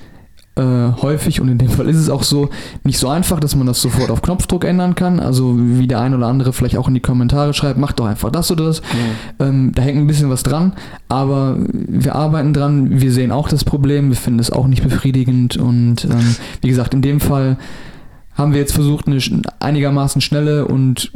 [0.57, 2.49] äh, häufig und in dem Fall ist es auch so
[2.83, 5.21] nicht so einfach, dass man das sofort auf Knopfdruck ändern kann.
[5.21, 8.31] Also wie der ein oder andere vielleicht auch in die Kommentare schreibt, mach doch einfach
[8.31, 8.81] das oder das.
[8.81, 9.45] Mhm.
[9.45, 10.73] Ähm, da hängt ein bisschen was dran,
[11.09, 13.01] aber wir arbeiten dran.
[13.01, 16.95] Wir sehen auch das Problem, wir finden es auch nicht befriedigend und ähm, wie gesagt,
[16.95, 17.59] in dem Fall
[18.35, 19.19] haben wir jetzt versucht, eine
[19.61, 21.13] einigermaßen schnelle und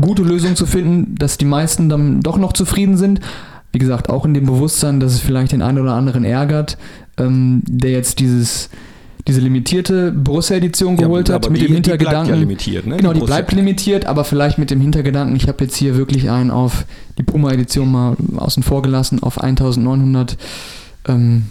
[0.00, 3.20] gute Lösung zu finden, dass die meisten dann doch noch zufrieden sind.
[3.72, 6.78] Wie gesagt, auch in dem Bewusstsein, dass es vielleicht den einen oder anderen ärgert,
[7.18, 8.70] ähm, der jetzt dieses
[9.26, 12.26] diese limitierte Borussia-Edition geholt ja, hat, mit die, dem Hintergedanken.
[12.26, 12.96] Die bleibt ja limitiert, ne?
[12.96, 16.30] Genau, die, die bleibt limitiert, aber vielleicht mit dem Hintergedanken, ich habe jetzt hier wirklich
[16.30, 16.84] einen auf
[17.18, 20.36] die Puma-Edition mal außen vor gelassen, auf 1900
[21.08, 21.46] ähm,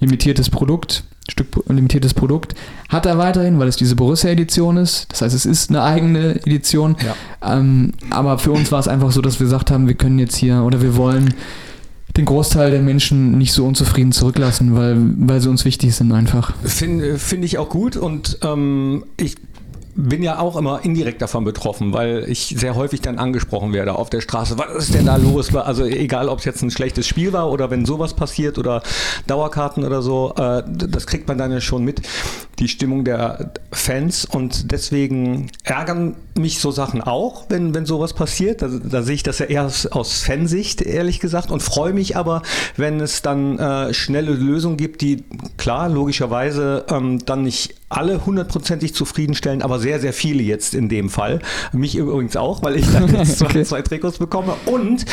[0.00, 2.54] limitiertes Produkt, Stück limitiertes Produkt.
[2.88, 5.10] Hat er weiterhin, weil es diese Borussia-Edition ist.
[5.10, 6.96] Das heißt, es ist eine eigene Edition.
[7.42, 7.58] Ja.
[7.58, 10.36] Ähm, aber für uns war es einfach so, dass wir gesagt haben, wir können jetzt
[10.36, 11.34] hier oder wir wollen
[12.18, 16.52] den Großteil der Menschen nicht so unzufrieden zurücklassen, weil, weil sie uns wichtig sind einfach.
[16.64, 19.36] Finde find ich auch gut und ähm, ich
[19.94, 24.10] bin ja auch immer indirekt davon betroffen, weil ich sehr häufig dann angesprochen werde auf
[24.10, 24.56] der Straße.
[24.56, 25.54] Was ist denn da los?
[25.54, 28.82] Also egal, ob es jetzt ein schlechtes Spiel war oder wenn sowas passiert oder
[29.26, 32.02] Dauerkarten oder so, äh, das kriegt man dann ja schon mit,
[32.58, 38.62] die Stimmung der Fans und deswegen ärgern mich so Sachen auch, wenn, wenn sowas passiert.
[38.62, 42.16] Da, da sehe ich das ja eher aus, aus Fansicht, ehrlich gesagt, und freue mich
[42.16, 42.42] aber,
[42.76, 45.24] wenn es dann äh, schnelle Lösungen gibt, die
[45.56, 51.08] klar, logischerweise ähm, dann nicht alle hundertprozentig zufriedenstellen, aber sehr, sehr viele jetzt in dem
[51.08, 51.40] Fall.
[51.72, 53.64] Mich übrigens auch, weil ich dann jetzt okay.
[53.64, 54.54] zwei, Trikots bekomme.
[54.66, 55.06] Und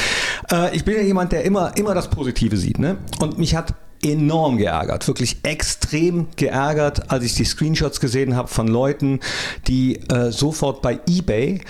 [0.51, 2.79] äh, ich bin ja jemand, der immer, immer das Positive sieht.
[2.79, 2.97] Ne?
[3.19, 3.73] Und mich hat
[4.05, 9.19] enorm geärgert, wirklich extrem geärgert, als ich die Screenshots gesehen habe von Leuten,
[9.67, 11.61] die äh, sofort bei eBay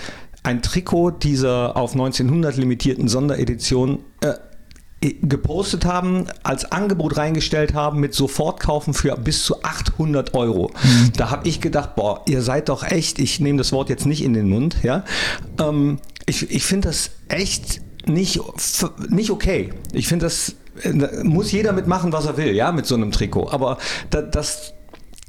[0.42, 4.34] ein Trikot dieser auf 1900 limitierten Sonderedition äh,
[5.22, 10.70] gepostet haben, als Angebot reingestellt haben mit Sofortkaufen für bis zu 800 Euro.
[10.82, 11.12] Mhm.
[11.16, 14.22] Da habe ich gedacht, boah, ihr seid doch echt, ich nehme das Wort jetzt nicht
[14.22, 15.04] in den Mund, ja.
[15.60, 18.40] Ähm, ich ich finde das echt nicht,
[19.08, 19.72] nicht okay.
[19.92, 20.54] Ich finde das,
[21.22, 23.48] muss jeder mitmachen, was er will, ja, mit so einem Trikot.
[23.50, 23.78] Aber
[24.10, 24.74] da, das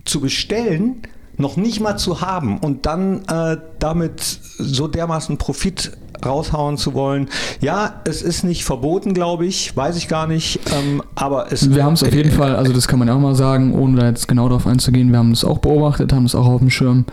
[0.05, 1.01] zu bestellen,
[1.37, 5.91] noch nicht mal zu haben und dann äh, damit so dermaßen Profit
[6.25, 7.29] raushauen zu wollen.
[7.61, 11.69] Ja, es ist nicht verboten, glaube ich, weiß ich gar nicht, ähm, aber es...
[11.69, 14.01] Wir haben es auf jeden Fall, also das kann man ja auch mal sagen, ohne
[14.01, 16.71] da jetzt genau darauf einzugehen, wir haben es auch beobachtet, haben es auch auf dem
[16.71, 17.05] Schirm.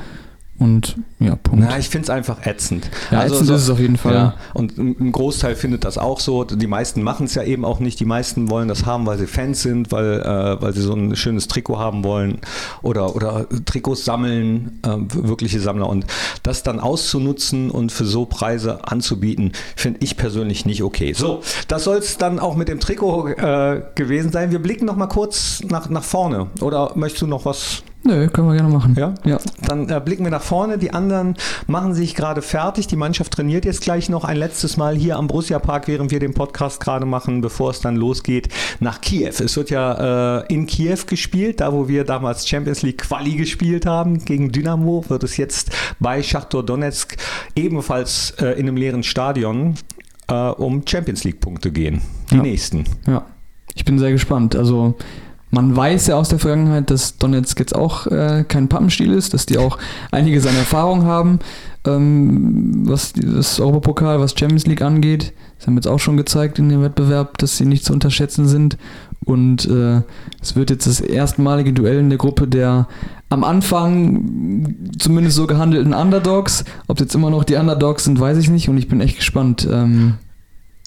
[0.64, 1.66] Und ja, Punkt.
[1.68, 2.88] Na, ich finde es einfach ätzend.
[3.11, 4.14] Ja, also, ätzend so, ist es auf jeden Fall.
[4.14, 6.44] Ja, und ein Großteil findet das auch so.
[6.44, 8.00] Die meisten machen es ja eben auch nicht.
[8.00, 11.16] Die meisten wollen das haben, weil sie Fans sind, weil, äh, weil sie so ein
[11.16, 12.38] schönes Trikot haben wollen
[12.81, 14.96] oder, oder Trikots sammeln, äh,
[15.27, 15.87] wirkliche Sammler.
[15.87, 16.07] Und
[16.42, 21.12] das dann auszunutzen und für so Preise anzubieten, finde ich persönlich nicht okay.
[21.12, 24.50] So, das soll es dann auch mit dem Trikot äh, gewesen sein.
[24.50, 26.46] Wir blicken noch mal kurz nach, nach vorne.
[26.62, 28.95] Oder möchtest du noch was Nö, können wir gerne machen.
[28.99, 29.14] Ja?
[29.25, 29.38] Ja.
[29.67, 30.77] Dann äh, blicken wir nach vorne.
[30.77, 31.37] Die anderen
[31.67, 32.87] machen sich gerade fertig.
[32.87, 36.21] Die Mannschaft trainiert jetzt gleich noch ein letztes Mal hier am Borussia Park, während wir
[36.21, 39.29] den Podcast gerade machen, bevor es dann losgeht nach Kiew.
[39.43, 43.87] Es wird ja äh, in Kiew gespielt, da wo wir damals Champions League Quali gespielt
[43.87, 47.17] haben gegen Dynamo, wird es jetzt bei Schachtor Donetsk
[47.57, 49.77] ebenfalls äh, in einem leeren Stadion
[50.29, 52.03] äh, um Champions League Punkte gehen.
[52.31, 52.43] Die Ja.
[52.43, 52.85] nächsten.
[53.07, 53.25] Ja,
[53.75, 54.55] ich bin sehr gespannt.
[54.57, 54.95] Also
[55.55, 59.47] man weiß ja aus der Vergangenheit, dass Donetsk jetzt auch äh, kein Pappenstiel ist, dass
[59.47, 59.79] die auch
[60.11, 61.38] einiges an Erfahrung haben,
[61.87, 65.33] ähm, was das Europapokal, was Champions League angeht.
[65.57, 68.77] Das haben jetzt auch schon gezeigt in dem Wettbewerb, dass sie nicht zu unterschätzen sind.
[69.25, 70.03] Und äh,
[70.43, 72.88] es wird jetzt das erstmalige Duell in der Gruppe der
[73.31, 76.64] am Anfang zumindest so gehandelten Underdogs.
[76.88, 78.69] Ob es jetzt immer noch die Underdogs sind, weiß ich nicht.
[78.69, 80.14] Und ich bin echt gespannt, ähm,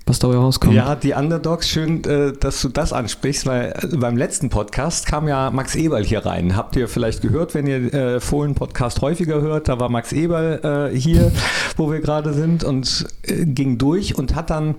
[0.07, 0.73] was dabei rauskommt.
[0.73, 5.27] Ja, die Underdogs, schön, äh, dass du das ansprichst, weil äh, beim letzten Podcast kam
[5.27, 6.55] ja Max Eberl hier rein.
[6.55, 10.97] Habt ihr vielleicht gehört, wenn ihr äh, Fohlen-Podcast häufiger hört, da war Max Eberl äh,
[10.97, 11.31] hier,
[11.75, 14.75] wo wir gerade sind und ging durch und hat dann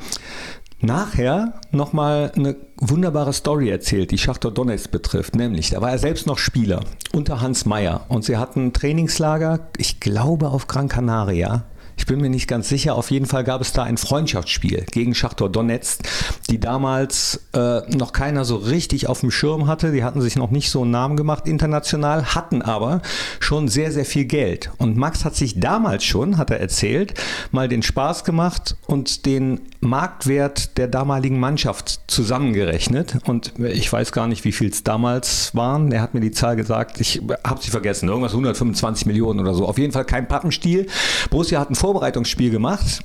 [0.81, 5.35] nachher nochmal eine wunderbare Story erzählt, die Schachter Donetsk betrifft.
[5.37, 6.81] Nämlich, da war er selbst noch Spieler
[7.13, 11.65] unter Hans Meyer und sie hatten ein Trainingslager, ich glaube auf Gran Canaria.
[11.99, 12.95] Ich bin mir nicht ganz sicher.
[12.95, 16.01] Auf jeden Fall gab es da ein Freundschaftsspiel gegen Schachtor Donetsk,
[16.49, 19.91] die damals äh, noch keiner so richtig auf dem Schirm hatte.
[19.91, 23.03] Die hatten sich noch nicht so einen Namen gemacht international, hatten aber
[23.41, 24.71] schon sehr, sehr viel Geld.
[24.79, 27.15] Und Max hat sich damals schon, hat er erzählt,
[27.51, 33.19] mal den Spaß gemacht und den Marktwert der damaligen Mannschaft zusammengerechnet.
[33.27, 35.91] Und ich weiß gar nicht, wie viel es damals waren.
[35.91, 37.01] Er hat mir die Zahl gesagt.
[37.01, 38.09] Ich habe sie vergessen.
[38.09, 39.67] Irgendwas 125 Millionen oder so.
[39.67, 40.87] Auf jeden Fall kein Pappenstiel.
[41.31, 43.01] Borussia hat ein Vorbereitungsspiel gemacht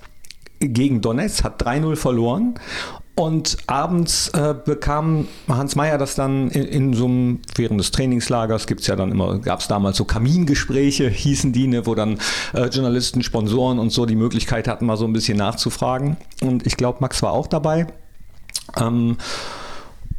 [0.59, 2.55] gegen Donetsk, hat 3-0 verloren.
[3.15, 8.67] Und abends äh, bekam Hans Meyer das dann in, in so einem, während des Trainingslagers
[8.67, 12.17] gibt es ja dann immer, gab es damals so Kamingespräche, hießen die, ne, wo dann
[12.53, 16.17] äh, Journalisten, Sponsoren und so die Möglichkeit hatten, mal so ein bisschen nachzufragen.
[16.41, 17.87] Und ich glaube, Max war auch dabei.
[18.75, 19.17] Ähm,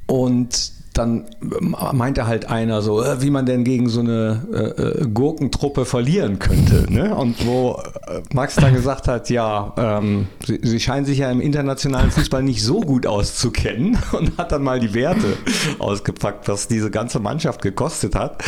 [0.07, 1.27] und dann
[1.61, 6.39] meinte halt einer so, äh, wie man denn gegen so eine äh, äh, Gurkentruppe verlieren
[6.39, 6.87] könnte.
[6.91, 7.15] Ne?
[7.15, 11.41] Und wo äh, Max dann gesagt hat, ja, ähm, sie, sie scheinen sich ja im
[11.41, 15.37] internationalen Fußball nicht so gut auszukennen und hat dann mal die Werte
[15.79, 18.43] ausgepackt, was diese ganze Mannschaft gekostet hat.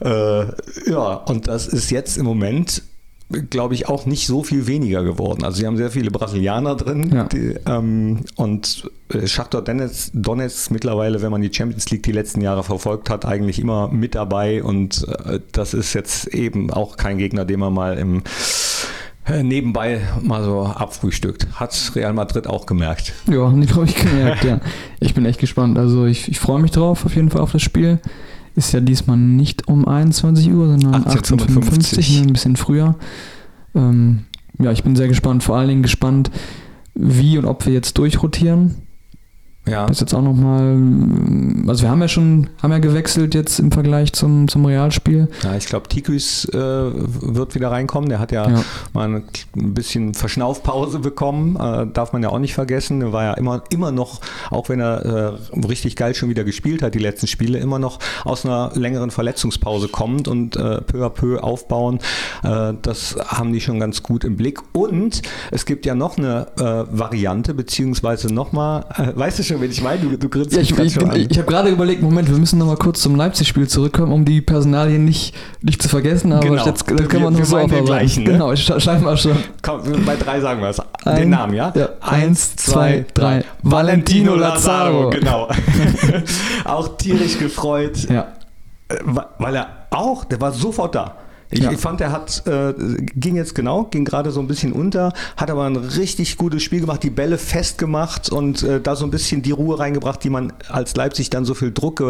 [0.00, 0.44] Äh,
[0.90, 2.82] ja, und das ist jetzt im Moment
[3.50, 5.44] glaube ich, auch nicht so viel weniger geworden.
[5.44, 7.24] Also sie haben sehr viele Brasilianer drin Ja.
[7.24, 12.40] die, ähm, und äh, Schachtor Donetsk, Donetsk mittlerweile, wenn man die Champions League die letzten
[12.40, 17.18] Jahre verfolgt hat, eigentlich immer mit dabei und äh, das ist jetzt eben auch kein
[17.18, 18.22] Gegner, den man mal im
[19.24, 21.46] äh, nebenbei mal so abfrühstückt.
[21.54, 23.12] Hat Real Madrid auch gemerkt.
[23.30, 24.60] Ja, haben die, glaube ich, gemerkt, ja.
[25.00, 25.78] Ich bin echt gespannt.
[25.78, 28.00] Also ich, ich freue mich drauf, auf jeden Fall auf das Spiel.
[28.54, 32.96] Ist ja diesmal nicht um 21 Uhr, sondern 18.55 18.55 Uhr, ein bisschen früher.
[33.74, 34.24] Ähm,
[34.60, 35.42] ja, ich bin sehr gespannt.
[35.42, 36.30] Vor allen Dingen gespannt,
[36.94, 38.76] wie und ob wir jetzt durchrotieren.
[39.64, 39.86] Ja.
[39.86, 40.76] Das ist jetzt auch nochmal,
[41.68, 45.28] also wir haben ja schon, haben ja gewechselt jetzt im Vergleich zum, zum Realspiel.
[45.44, 48.08] Ja, ich glaube, Tiküs äh, wird wieder reinkommen.
[48.08, 48.64] Der hat ja, Ja.
[48.92, 51.54] mal ein bisschen Verschnaufpause bekommen.
[51.54, 52.98] Äh, darf man ja auch nicht vergessen.
[52.98, 54.20] Der war ja immer, immer noch,
[54.50, 58.00] auch wenn er äh, richtig geil schon wieder gespielt hat, die letzten Spiele, immer noch
[58.24, 62.00] aus einer längeren Verletzungspause kommt und äh, peu à peu aufbauen.
[62.42, 64.58] Äh, das haben die schon ganz gut im Blick.
[64.72, 65.22] Und
[65.52, 66.62] es gibt ja noch eine äh,
[66.98, 70.00] Variante, beziehungsweise nochmal, weißt du schon, wen ich meine?
[70.02, 72.58] Du, du grinst Ja, ich, ich, schon ich, ich habe gerade überlegt, Moment, wir müssen
[72.58, 76.64] nochmal kurz zum Leipzig-Spiel zurückkommen, um die Personalien nicht, nicht zu vergessen, aber Genau.
[76.66, 77.84] jetzt, das Wir- wir nur so aufarbeiten.
[77.84, 78.32] gleichen, ne?
[78.32, 79.36] Genau, sche- scheinbar schon.
[79.62, 80.80] Komm, bei drei sagen wir es.
[81.04, 81.72] Ein- Den Namen, ja?
[81.76, 81.88] ja.
[82.00, 83.44] Eins, zwei, drei.
[83.62, 85.10] Valentino Lazaro.
[85.10, 85.48] genau.
[86.64, 88.28] auch tierisch gefreut, Ja,
[88.88, 88.96] äh,
[89.38, 91.16] weil er auch, der war sofort da.
[91.52, 91.70] Ich, Ja.
[91.70, 92.74] ich fand, er hat, äh,
[93.14, 96.80] ging jetzt genau, ging gerade so ein bisschen unter, hat aber ein richtig gutes Spiel
[96.80, 100.52] gemacht, die Bälle festgemacht und äh, da so ein bisschen die Ruhe reingebracht, die man
[100.68, 102.02] als Leipzig dann so viel Druck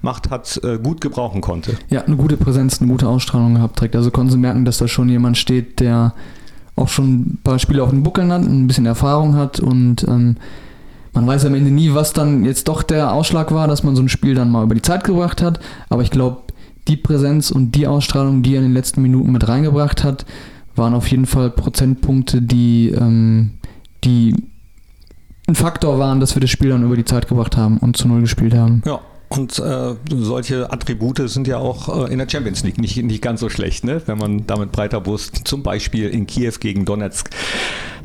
[0.00, 1.76] gemacht hat, äh, gut gebrauchen konnte.
[1.88, 3.96] ja, eine gute Präsenz, eine gute Ausstrahlung gehabt direkt.
[3.96, 6.12] Also konnten sie merken, dass da schon jemand steht, der
[6.76, 10.36] auch schon ein paar Spiele auf den Buckeln hat, ein bisschen Erfahrung hat und ähm,
[11.12, 14.02] man weiß am Ende nie, was dann jetzt doch der Ausschlag war, dass man so
[14.02, 15.58] ein Spiel dann mal über die Zeit gebracht hat.
[15.88, 16.42] Aber ich glaube,
[16.90, 20.26] die Präsenz und die Ausstrahlung, die er in den letzten Minuten mit reingebracht hat,
[20.74, 23.52] waren auf jeden Fall Prozentpunkte, die, ähm,
[24.04, 24.34] die
[25.46, 28.08] ein Faktor waren, dass wir das Spiel dann über die Zeit gebracht haben und zu
[28.08, 28.82] Null gespielt haben.
[28.84, 29.00] Ja.
[29.28, 33.38] Und äh, solche Attribute sind ja auch äh, in der Champions League nicht, nicht ganz
[33.38, 34.02] so schlecht, ne?
[34.06, 37.30] wenn man da mit breiter Brust zum Beispiel in Kiew gegen Donetsk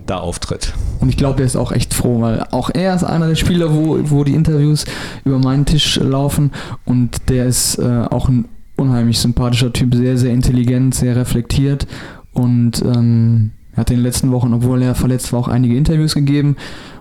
[0.06, 0.74] da auftritt.
[1.00, 3.74] Und ich glaube, er ist auch echt froh, weil auch er ist einer der Spieler,
[3.74, 4.86] wo, wo die Interviews
[5.24, 6.52] über meinen Tisch laufen
[6.86, 8.46] und der ist äh, auch ein
[8.78, 11.88] unheimlich sympathischer Typ, sehr, sehr intelligent, sehr reflektiert
[12.34, 16.14] und ähm, er hat in den letzten Wochen, obwohl er verletzt war, auch einige Interviews
[16.16, 16.56] gegeben.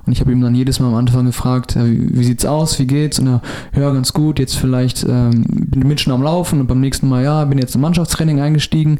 [0.07, 2.87] Und ich habe ihm dann jedes Mal am Anfang gefragt, wie, wie sieht's aus, wie
[2.89, 3.21] geht's?
[3.21, 3.43] Und er,
[3.77, 7.23] ja, ganz gut, jetzt vielleicht ähm, bin ich schon am Laufen und beim nächsten Mal,
[7.23, 8.99] ja, bin jetzt im Mannschaftstraining eingestiegen.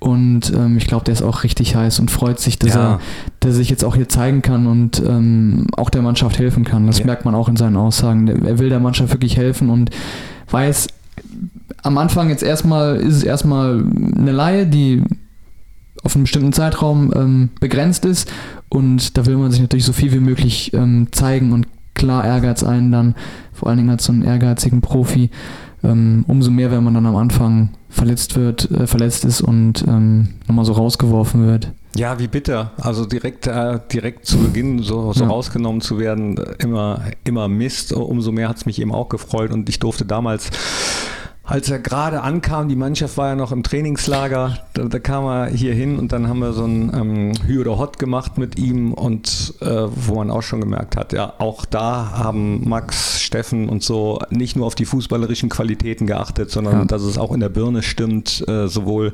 [0.00, 2.92] Und ähm, ich glaube, der ist auch richtig heiß und freut sich, dass, Ja.
[2.92, 3.00] er,
[3.40, 6.86] dass er sich jetzt auch hier zeigen kann und ähm, auch der Mannschaft helfen kann.
[6.86, 7.06] Das Ja.
[7.06, 8.28] merkt man auch in seinen Aussagen.
[8.28, 9.88] Er will der Mannschaft wirklich helfen und
[10.50, 10.88] weiß,
[11.84, 13.84] am Anfang jetzt erstmal ist es erstmal
[14.16, 15.02] eine Laie, die
[16.02, 18.30] auf einen bestimmten Zeitraum ähm, begrenzt ist
[18.68, 22.64] und da will man sich natürlich so viel wie möglich ähm, zeigen und klar es
[22.64, 23.14] einen dann,
[23.52, 25.30] vor allen Dingen als so einen ehrgeizigen Profi,
[25.82, 30.30] ähm, umso mehr, wenn man dann am Anfang verletzt wird, äh, verletzt ist und ähm,
[30.48, 31.72] nochmal so rausgeworfen wird.
[31.96, 32.72] Ja, wie bitter.
[32.76, 35.30] Also direkt, äh, direkt zu Beginn so, so Ja.
[35.30, 37.92] rausgenommen zu werden, immer, immer Mist.
[37.92, 40.50] Umso mehr hat es mich eben auch gefreut und ich durfte damals,
[41.46, 45.46] als er gerade ankam, die Mannschaft war ja noch im Trainingslager, da, da kam er
[45.48, 48.94] hier hin und dann haben wir so ein ähm, Hü oder Hot gemacht mit ihm
[48.94, 53.82] und äh, wo man auch schon gemerkt hat, ja, auch da haben Max, Steffen und
[53.82, 56.84] so nicht nur auf die fußballerischen Qualitäten geachtet, sondern Ja.
[56.86, 59.10] dass es auch in der Birne stimmt, äh, sowohl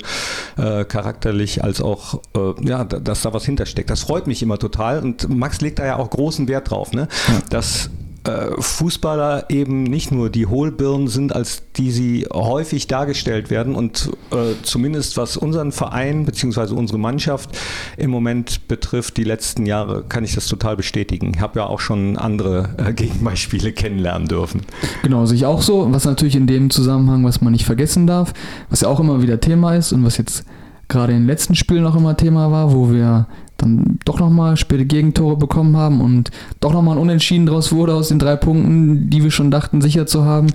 [0.57, 3.89] äh, charakterlich als auch, äh, ja, da- dass da was hintersteckt.
[3.89, 7.07] Das freut mich immer total und Max legt da ja auch großen Wert drauf, ne?
[7.49, 7.89] dass äh,
[8.29, 14.53] Fußballer eben nicht nur die Hohlbirnen sind, als die sie häufig dargestellt werden und äh,
[14.61, 16.73] zumindest was unseren Verein bzw.
[16.73, 17.57] unsere Mannschaft
[17.97, 21.31] im Moment betrifft, die letzten Jahre, kann ich das total bestätigen.
[21.35, 24.61] Ich habe ja auch schon andere äh, Gegenbeispiele kennenlernen dürfen.
[25.01, 25.91] Genau, sehe ich auch so.
[25.91, 28.33] Was natürlich in dem Zusammenhang, was man nicht vergessen darf,
[28.69, 30.45] was ja auch immer wieder Thema ist und was jetzt
[30.87, 33.25] gerade in den letzten Spielen noch immer Thema war, wo wir
[33.61, 38.09] dann doch nochmal späte Gegentore bekommen haben und doch nochmal ein Unentschieden draus wurde aus
[38.09, 40.47] den drei Punkten, die wir schon dachten sicher zu haben,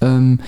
[0.00, 0.40] ähm,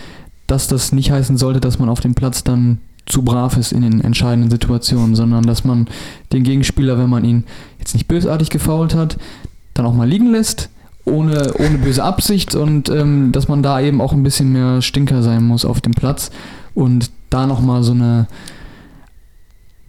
[0.46, 3.83] dass das nicht heißen sollte, dass man auf dem Platz dann zu brav ist in
[3.83, 5.88] den entscheidenden Situationen, sondern dass man
[6.33, 7.44] den Gegenspieler, wenn man ihn
[7.79, 9.18] jetzt nicht bösartig gefault hat,
[9.74, 10.70] dann auch mal liegen lässt,
[11.05, 15.22] ohne, ohne böse Absicht und ähm, dass man da eben auch ein bisschen mehr Stinker
[15.22, 16.31] sein muss auf dem Platz
[16.74, 18.27] und da nochmal so eine,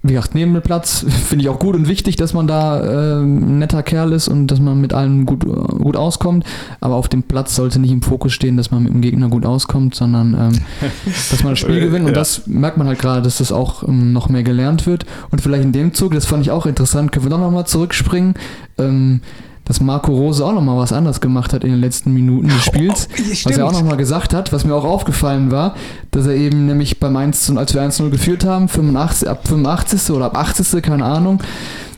[0.07, 3.37] wie gesagt, neben dem Platz finde ich auch gut und wichtig, dass man da ähm,
[3.37, 6.45] ein netter Kerl ist und dass man mit allen gut, äh, gut auskommt,
[6.81, 9.45] aber auf dem Platz sollte nicht im Fokus stehen, dass man mit dem Gegner gut
[9.45, 10.59] auskommt, sondern ähm,
[11.31, 12.05] dass man das Spiel gewinnt.
[12.05, 12.15] Und Ja.
[12.19, 15.05] das merkt man halt gerade, dass das auch ähm, noch mehr gelernt wird.
[15.31, 18.35] Und vielleicht in dem Zug, das fand ich auch interessant, können wir doch nochmal zurückspringen,
[18.77, 19.21] ähm,
[19.65, 23.07] dass Marco Rose auch nochmal was anders gemacht hat in den letzten Minuten des Spiels.
[23.11, 23.57] Oh, was stimmt.
[23.57, 25.75] er auch nochmal gesagt hat, was mir auch aufgefallen war,
[26.11, 30.11] dass er eben nämlich beim 1, zu- als wir 1-0 geführt haben, 85, ab 85.
[30.15, 30.81] oder ab 80.
[30.83, 31.39] keine Ahnung,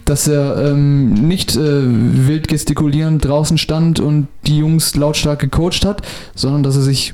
[0.06, 6.02] dass er ähm, nicht äh, wild gestikulierend draußen stand und die Jungs lautstark gecoacht hat,
[6.36, 7.14] sondern dass er sich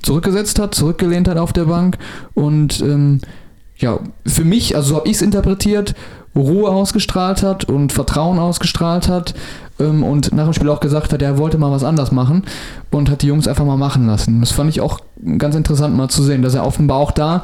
[0.00, 1.98] zurückgesetzt hat, zurückgelehnt hat auf der Bank
[2.32, 3.20] und ähm,
[3.76, 5.94] ja, für mich, also so habe ich es interpretiert,
[6.36, 9.34] Ruhe ausgestrahlt hat und Vertrauen ausgestrahlt hat
[9.80, 12.44] ähm, und nach dem Spiel auch gesagt hat, er wollte mal was anders machen
[12.90, 14.40] und hat die Jungs einfach mal machen lassen.
[14.40, 15.00] Das fand ich auch
[15.38, 17.42] ganz interessant mal zu sehen, dass er offenbar auch da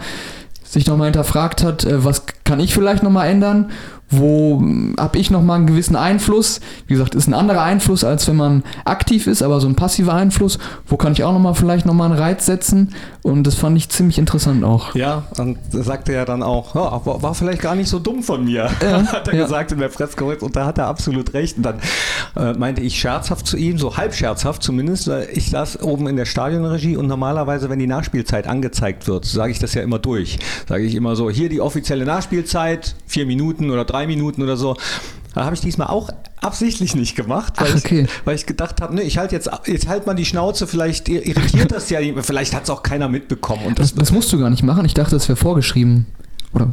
[0.65, 3.71] sich nochmal hinterfragt hat, äh, was kann ich vielleicht nochmal ändern,
[4.09, 4.63] wo
[4.99, 6.61] habe ich nochmal einen gewissen Einfluss.
[6.87, 10.15] Wie gesagt, ist ein anderer Einfluss, als wenn man aktiv ist, aber so ein passiver
[10.15, 12.95] Einfluss, wo kann ich auch nochmal vielleicht nochmal einen Reiz setzen
[13.27, 14.95] und das fand ich ziemlich interessant auch.
[14.95, 18.23] Ja, und da sagte er dann auch, ja, war, war vielleicht gar nicht so dumm
[18.23, 19.43] von mir, hat er ja.
[19.43, 21.57] gesagt in der Pressekonferenz und da hat er absolut recht.
[21.57, 21.81] Und dann
[22.37, 26.15] äh, meinte ich scherzhaft zu ihm, so halb scherzhaft zumindest, weil ich saß oben in
[26.15, 30.39] der Stadionregie und normalerweise, wenn die Nachspielzeit angezeigt wird, sage ich das ja immer durch.
[30.69, 34.77] Sage ich immer so, hier die offizielle Nachspielzeit, vier Minuten oder drei Minuten oder so.
[35.37, 36.09] Da habe ich diesmal auch
[36.41, 38.07] absichtlich nicht gemacht, weil, Ach, okay.
[38.09, 41.11] ich, weil ich gedacht habe, ne, ich halte jetzt, jetzt halt mal die Schnauze, vielleicht
[41.11, 43.67] irritiert das ja, jemand, vielleicht hat es auch keiner mitbekommen.
[43.67, 44.87] Und Das, das musst du gar nicht machen.
[44.87, 46.07] Ich dachte, das wäre vorgeschrieben.
[46.55, 46.73] Oder?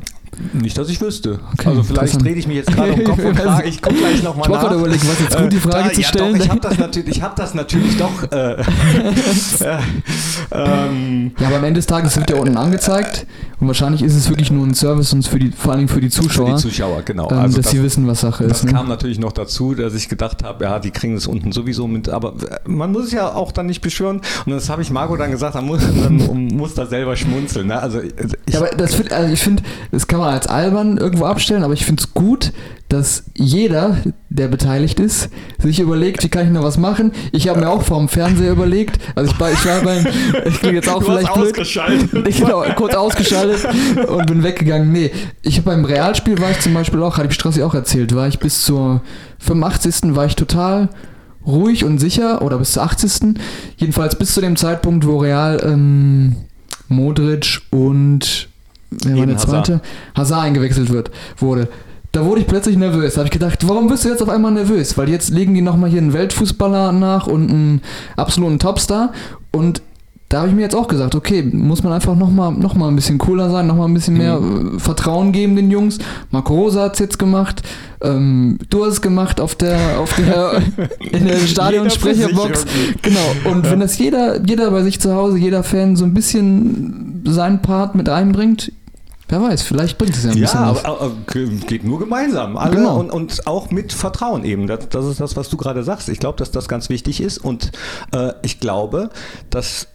[0.54, 1.40] Nicht, dass ich wüsste.
[1.54, 3.68] Okay, also vielleicht drehe ich mich jetzt gerade um Kopf und Ich Frage.
[3.70, 4.62] Ich gucke gleich nochmal Ich nach.
[4.62, 6.38] gerade überlegen, was jetzt gut, die Frage da, zu ja, stellen.
[6.38, 8.32] Doch, ich habe das, natürlich- ich hab das natürlich doch.
[8.32, 9.78] Äh, äh,
[10.52, 13.26] ähm, Ja, aber am Ende des Tages wird ja unten angezeigt
[13.60, 16.10] und wahrscheinlich ist es wirklich nur ein Service und für die, vor Dingen für die
[16.10, 17.30] für Zuschauer, die Zuschauer, genau.
[17.32, 18.66] ähm, Also dass das, sie wissen, was Sache das ist.
[18.66, 18.74] Ne?
[18.74, 22.10] kam natürlich noch dazu, dass ich gedacht habe, ja, die kriegen es unten sowieso mit.
[22.10, 24.22] Aber äh, man muss es ja auch dann nicht beschwören.
[24.46, 26.18] Und das habe ich Marco dann gesagt, dann muss, dann
[26.48, 27.68] muss da selber schmunzeln.
[27.68, 27.80] Ne?
[27.82, 28.14] Also ich,
[28.50, 31.86] Ja, aber das also ich finde, das kann man als albern irgendwo abstellen, aber ich
[31.86, 32.52] finde es gut,
[32.90, 33.98] dass jeder,
[34.30, 37.12] der beteiligt ist, sich überlegt, wie kann ich noch was machen.
[37.32, 40.06] Ich habe mir auch vor dem Fernseher überlegt, also ich war, ich war beim,
[40.46, 41.48] ich klinge jetzt auch Du vielleicht blöd.
[41.48, 42.10] ausgeschaltet.
[42.28, 43.68] Ich genau, kurz ausgeschaltet
[44.08, 44.92] und bin weggegangen.
[44.92, 48.14] Nee, ich habe beim Realspiel war ich zum Beispiel auch, hatte ich Strassi auch erzählt,
[48.16, 49.02] war ich bis zur
[49.40, 50.16] 85.
[50.16, 50.90] war ich total
[51.46, 53.36] ruhig und sicher oder bis zur 80.
[53.78, 56.36] Jedenfalls bis zu dem Zeitpunkt, wo Real ähm,
[56.90, 58.50] Modric und
[59.04, 59.82] wer war der zweite?
[60.16, 61.68] Hazard eingewechselt wird, wurde.
[62.12, 63.16] Da wurde ich plötzlich nervös.
[63.16, 64.98] Da habe ich gedacht, warum bist du jetzt auf einmal nervös?
[64.98, 67.82] Weil jetzt legen die nochmal hier einen Weltfußballer nach und einen
[68.16, 69.14] absoluten Topstar.
[69.52, 69.82] Und
[70.34, 72.96] da habe ich mir jetzt auch gesagt, okay, muss man einfach nochmal noch mal ein
[72.96, 76.00] bisschen cooler sein, nochmal ein bisschen mehr äh, Vertrauen geben den Jungs.
[76.32, 77.62] Marco Rosa hat es jetzt gemacht,
[78.02, 80.62] ähm, du hast es gemacht auf der, auf der
[81.00, 82.66] in der Stadionsprecherbox.
[83.04, 83.52] Genau.
[83.52, 87.62] Und wenn das jeder, jeder bei sich zu Hause, jeder Fan so ein bisschen seinen
[87.62, 88.72] Part mit einbringt,
[89.34, 90.86] wer weiß, vielleicht bringt es ja ein Ja, bisschen was.
[90.86, 91.12] aber, aber
[91.68, 92.56] geht nur gemeinsam.
[92.58, 93.00] Alle Genau.
[93.00, 94.68] und, und auch mit Vertrauen eben.
[94.68, 96.08] Das, das ist das, was du gerade sagst.
[96.10, 97.38] Ich glaube, dass das ganz wichtig ist.
[97.40, 97.72] Und
[98.14, 99.10] äh, ich glaube,
[99.50, 99.88] dass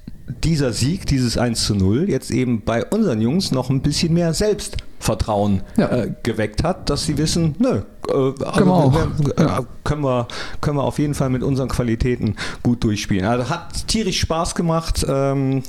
[0.44, 4.32] dieser Sieg, dieses 1 zu 0, jetzt eben bei unseren Jungs noch ein bisschen mehr
[4.34, 5.88] Selbstvertrauen Ja.
[5.90, 8.92] äh, geweckt hat, dass sie wissen, nö, äh, also Können wir auch.
[8.94, 10.28] wir- äh, können, wir,
[10.60, 13.24] können wir auf jeden Fall mit unseren Qualitäten gut durchspielen.
[13.26, 15.62] Also hat tierisch Spaß gemacht, ähm,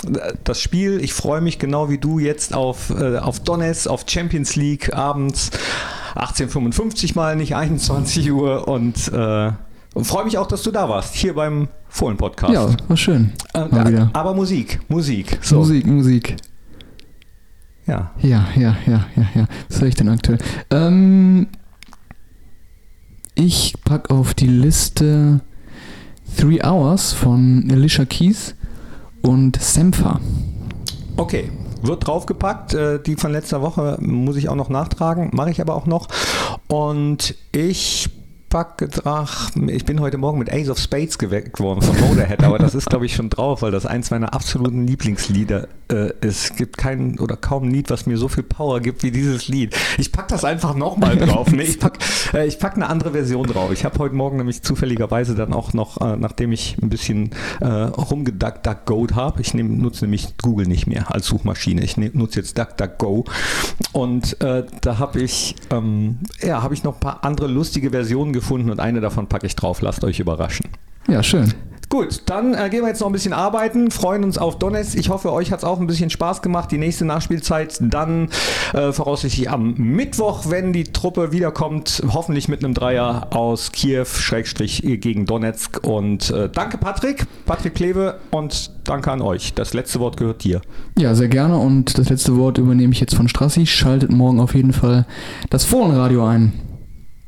[0.43, 0.99] das Spiel.
[1.03, 5.51] Ich freue mich genau wie du jetzt auf, äh, auf Donetsk, auf Champions League abends
[6.15, 9.51] 18.55 mal, nicht 21 Uhr und äh,
[9.99, 12.53] und freue mich auch, dass du da warst, hier beim Fohlen-Podcast.
[12.53, 13.31] Ja, war schön.
[13.53, 14.09] Äh, Mal wieder.
[14.13, 15.37] aber Musik, Musik.
[15.41, 16.35] So, Musik, Musik.
[17.85, 18.11] Ja.
[18.21, 19.45] Ja, ja, ja, ja, ja.
[19.69, 20.37] Was höre ich denn aktuell?
[20.71, 21.47] Ähm,
[23.35, 25.41] ich pack auf die Liste
[26.37, 28.55] Three Hours von Alicia Keys
[29.21, 30.19] und Sempha.
[31.17, 32.73] Okay, wird draufgepackt.
[32.73, 36.07] Äh, Die von letzter Woche muss ich auch noch nachtragen, mache ich aber auch noch.
[36.67, 38.09] Und ich
[39.03, 42.73] ach, ich bin heute Morgen mit Ace of Spades geweckt worden von Motorhead, aber das
[42.73, 46.51] ist, glaube ich, schon drauf, weil das eins meiner absoluten Lieblingslieder äh, ist.
[46.51, 49.47] Es gibt kein oder kaum ein Lied, was mir so viel Power gibt wie dieses
[49.47, 49.75] Lied.
[49.97, 51.51] Ich packe das einfach nochmal drauf.
[51.51, 51.99] Nee, ich packe
[52.33, 53.71] äh, ich pack eine andere Version drauf.
[53.71, 57.65] Ich habe heute Morgen nämlich zufälligerweise dann auch noch, äh, nachdem ich ein bisschen äh,
[57.65, 61.83] rumgeduckduckgoed habe, ich nehm, nutze nämlich Google nicht mehr als Suchmaschine.
[61.83, 63.25] Ich nehm, nutze jetzt DuckDuckGo
[63.91, 68.33] und äh, da habe ich, ähm, ja, habe ich noch ein paar andere lustige Versionen
[68.39, 69.81] gefunden und eine davon packe ich drauf.
[69.81, 70.69] Lasst euch überraschen.
[71.07, 71.53] Ja, schön.
[71.89, 74.95] Gut, dann äh, gehen wir jetzt noch ein bisschen arbeiten, freuen uns auf Donetsk.
[74.95, 76.71] Ich hoffe, euch hat es auch ein bisschen Spaß gemacht.
[76.71, 78.29] Die nächste Nachspielzeit dann
[78.73, 84.83] äh, voraussichtlich am Mittwoch, wenn die Truppe wiederkommt, hoffentlich mit einem Dreier aus Kiew, Schrägstrich
[84.83, 85.79] gegen Donetsk.
[85.83, 89.55] Und äh, danke Patrick, Patrick Klewe und danke an euch.
[89.55, 90.61] Das letzte Wort gehört dir.
[90.95, 91.57] Ja, sehr gerne.
[91.57, 93.65] Und das letzte Wort übernehme ich jetzt von Strassi.
[93.65, 95.07] Schaltet morgen auf jeden Fall
[95.49, 96.53] das Fohlenradio ein.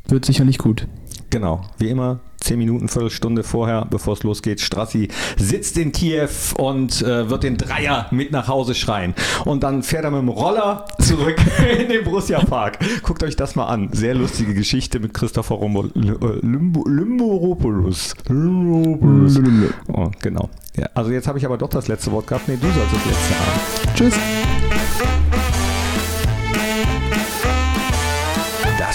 [0.07, 0.86] Wird sicherlich gut.
[1.32, 4.59] Genau, wie immer, zehn Minuten, Viertelstunde vorher, bevor es losgeht.
[4.59, 5.07] Strassi
[5.38, 6.27] sitzt in Kiew
[6.57, 9.15] und äh, wird den Dreier mit nach Hause schreien.
[9.45, 11.38] Und dann fährt er mit dem Roller zurück
[11.79, 12.79] in den Borussia Park.
[13.03, 13.89] Guckt euch das mal an.
[13.93, 18.13] Sehr lustige Geschichte mit Christopher Rombo, äh, Limbo, Limboropoulos.
[18.27, 19.39] Limboropoulos.
[19.88, 20.49] Oh, genau.
[20.75, 22.49] Ja, also jetzt habe ich aber doch das letzte Wort gehabt.
[22.49, 23.95] Nee, du sollst das letzte haben.
[23.95, 24.61] Tschüss.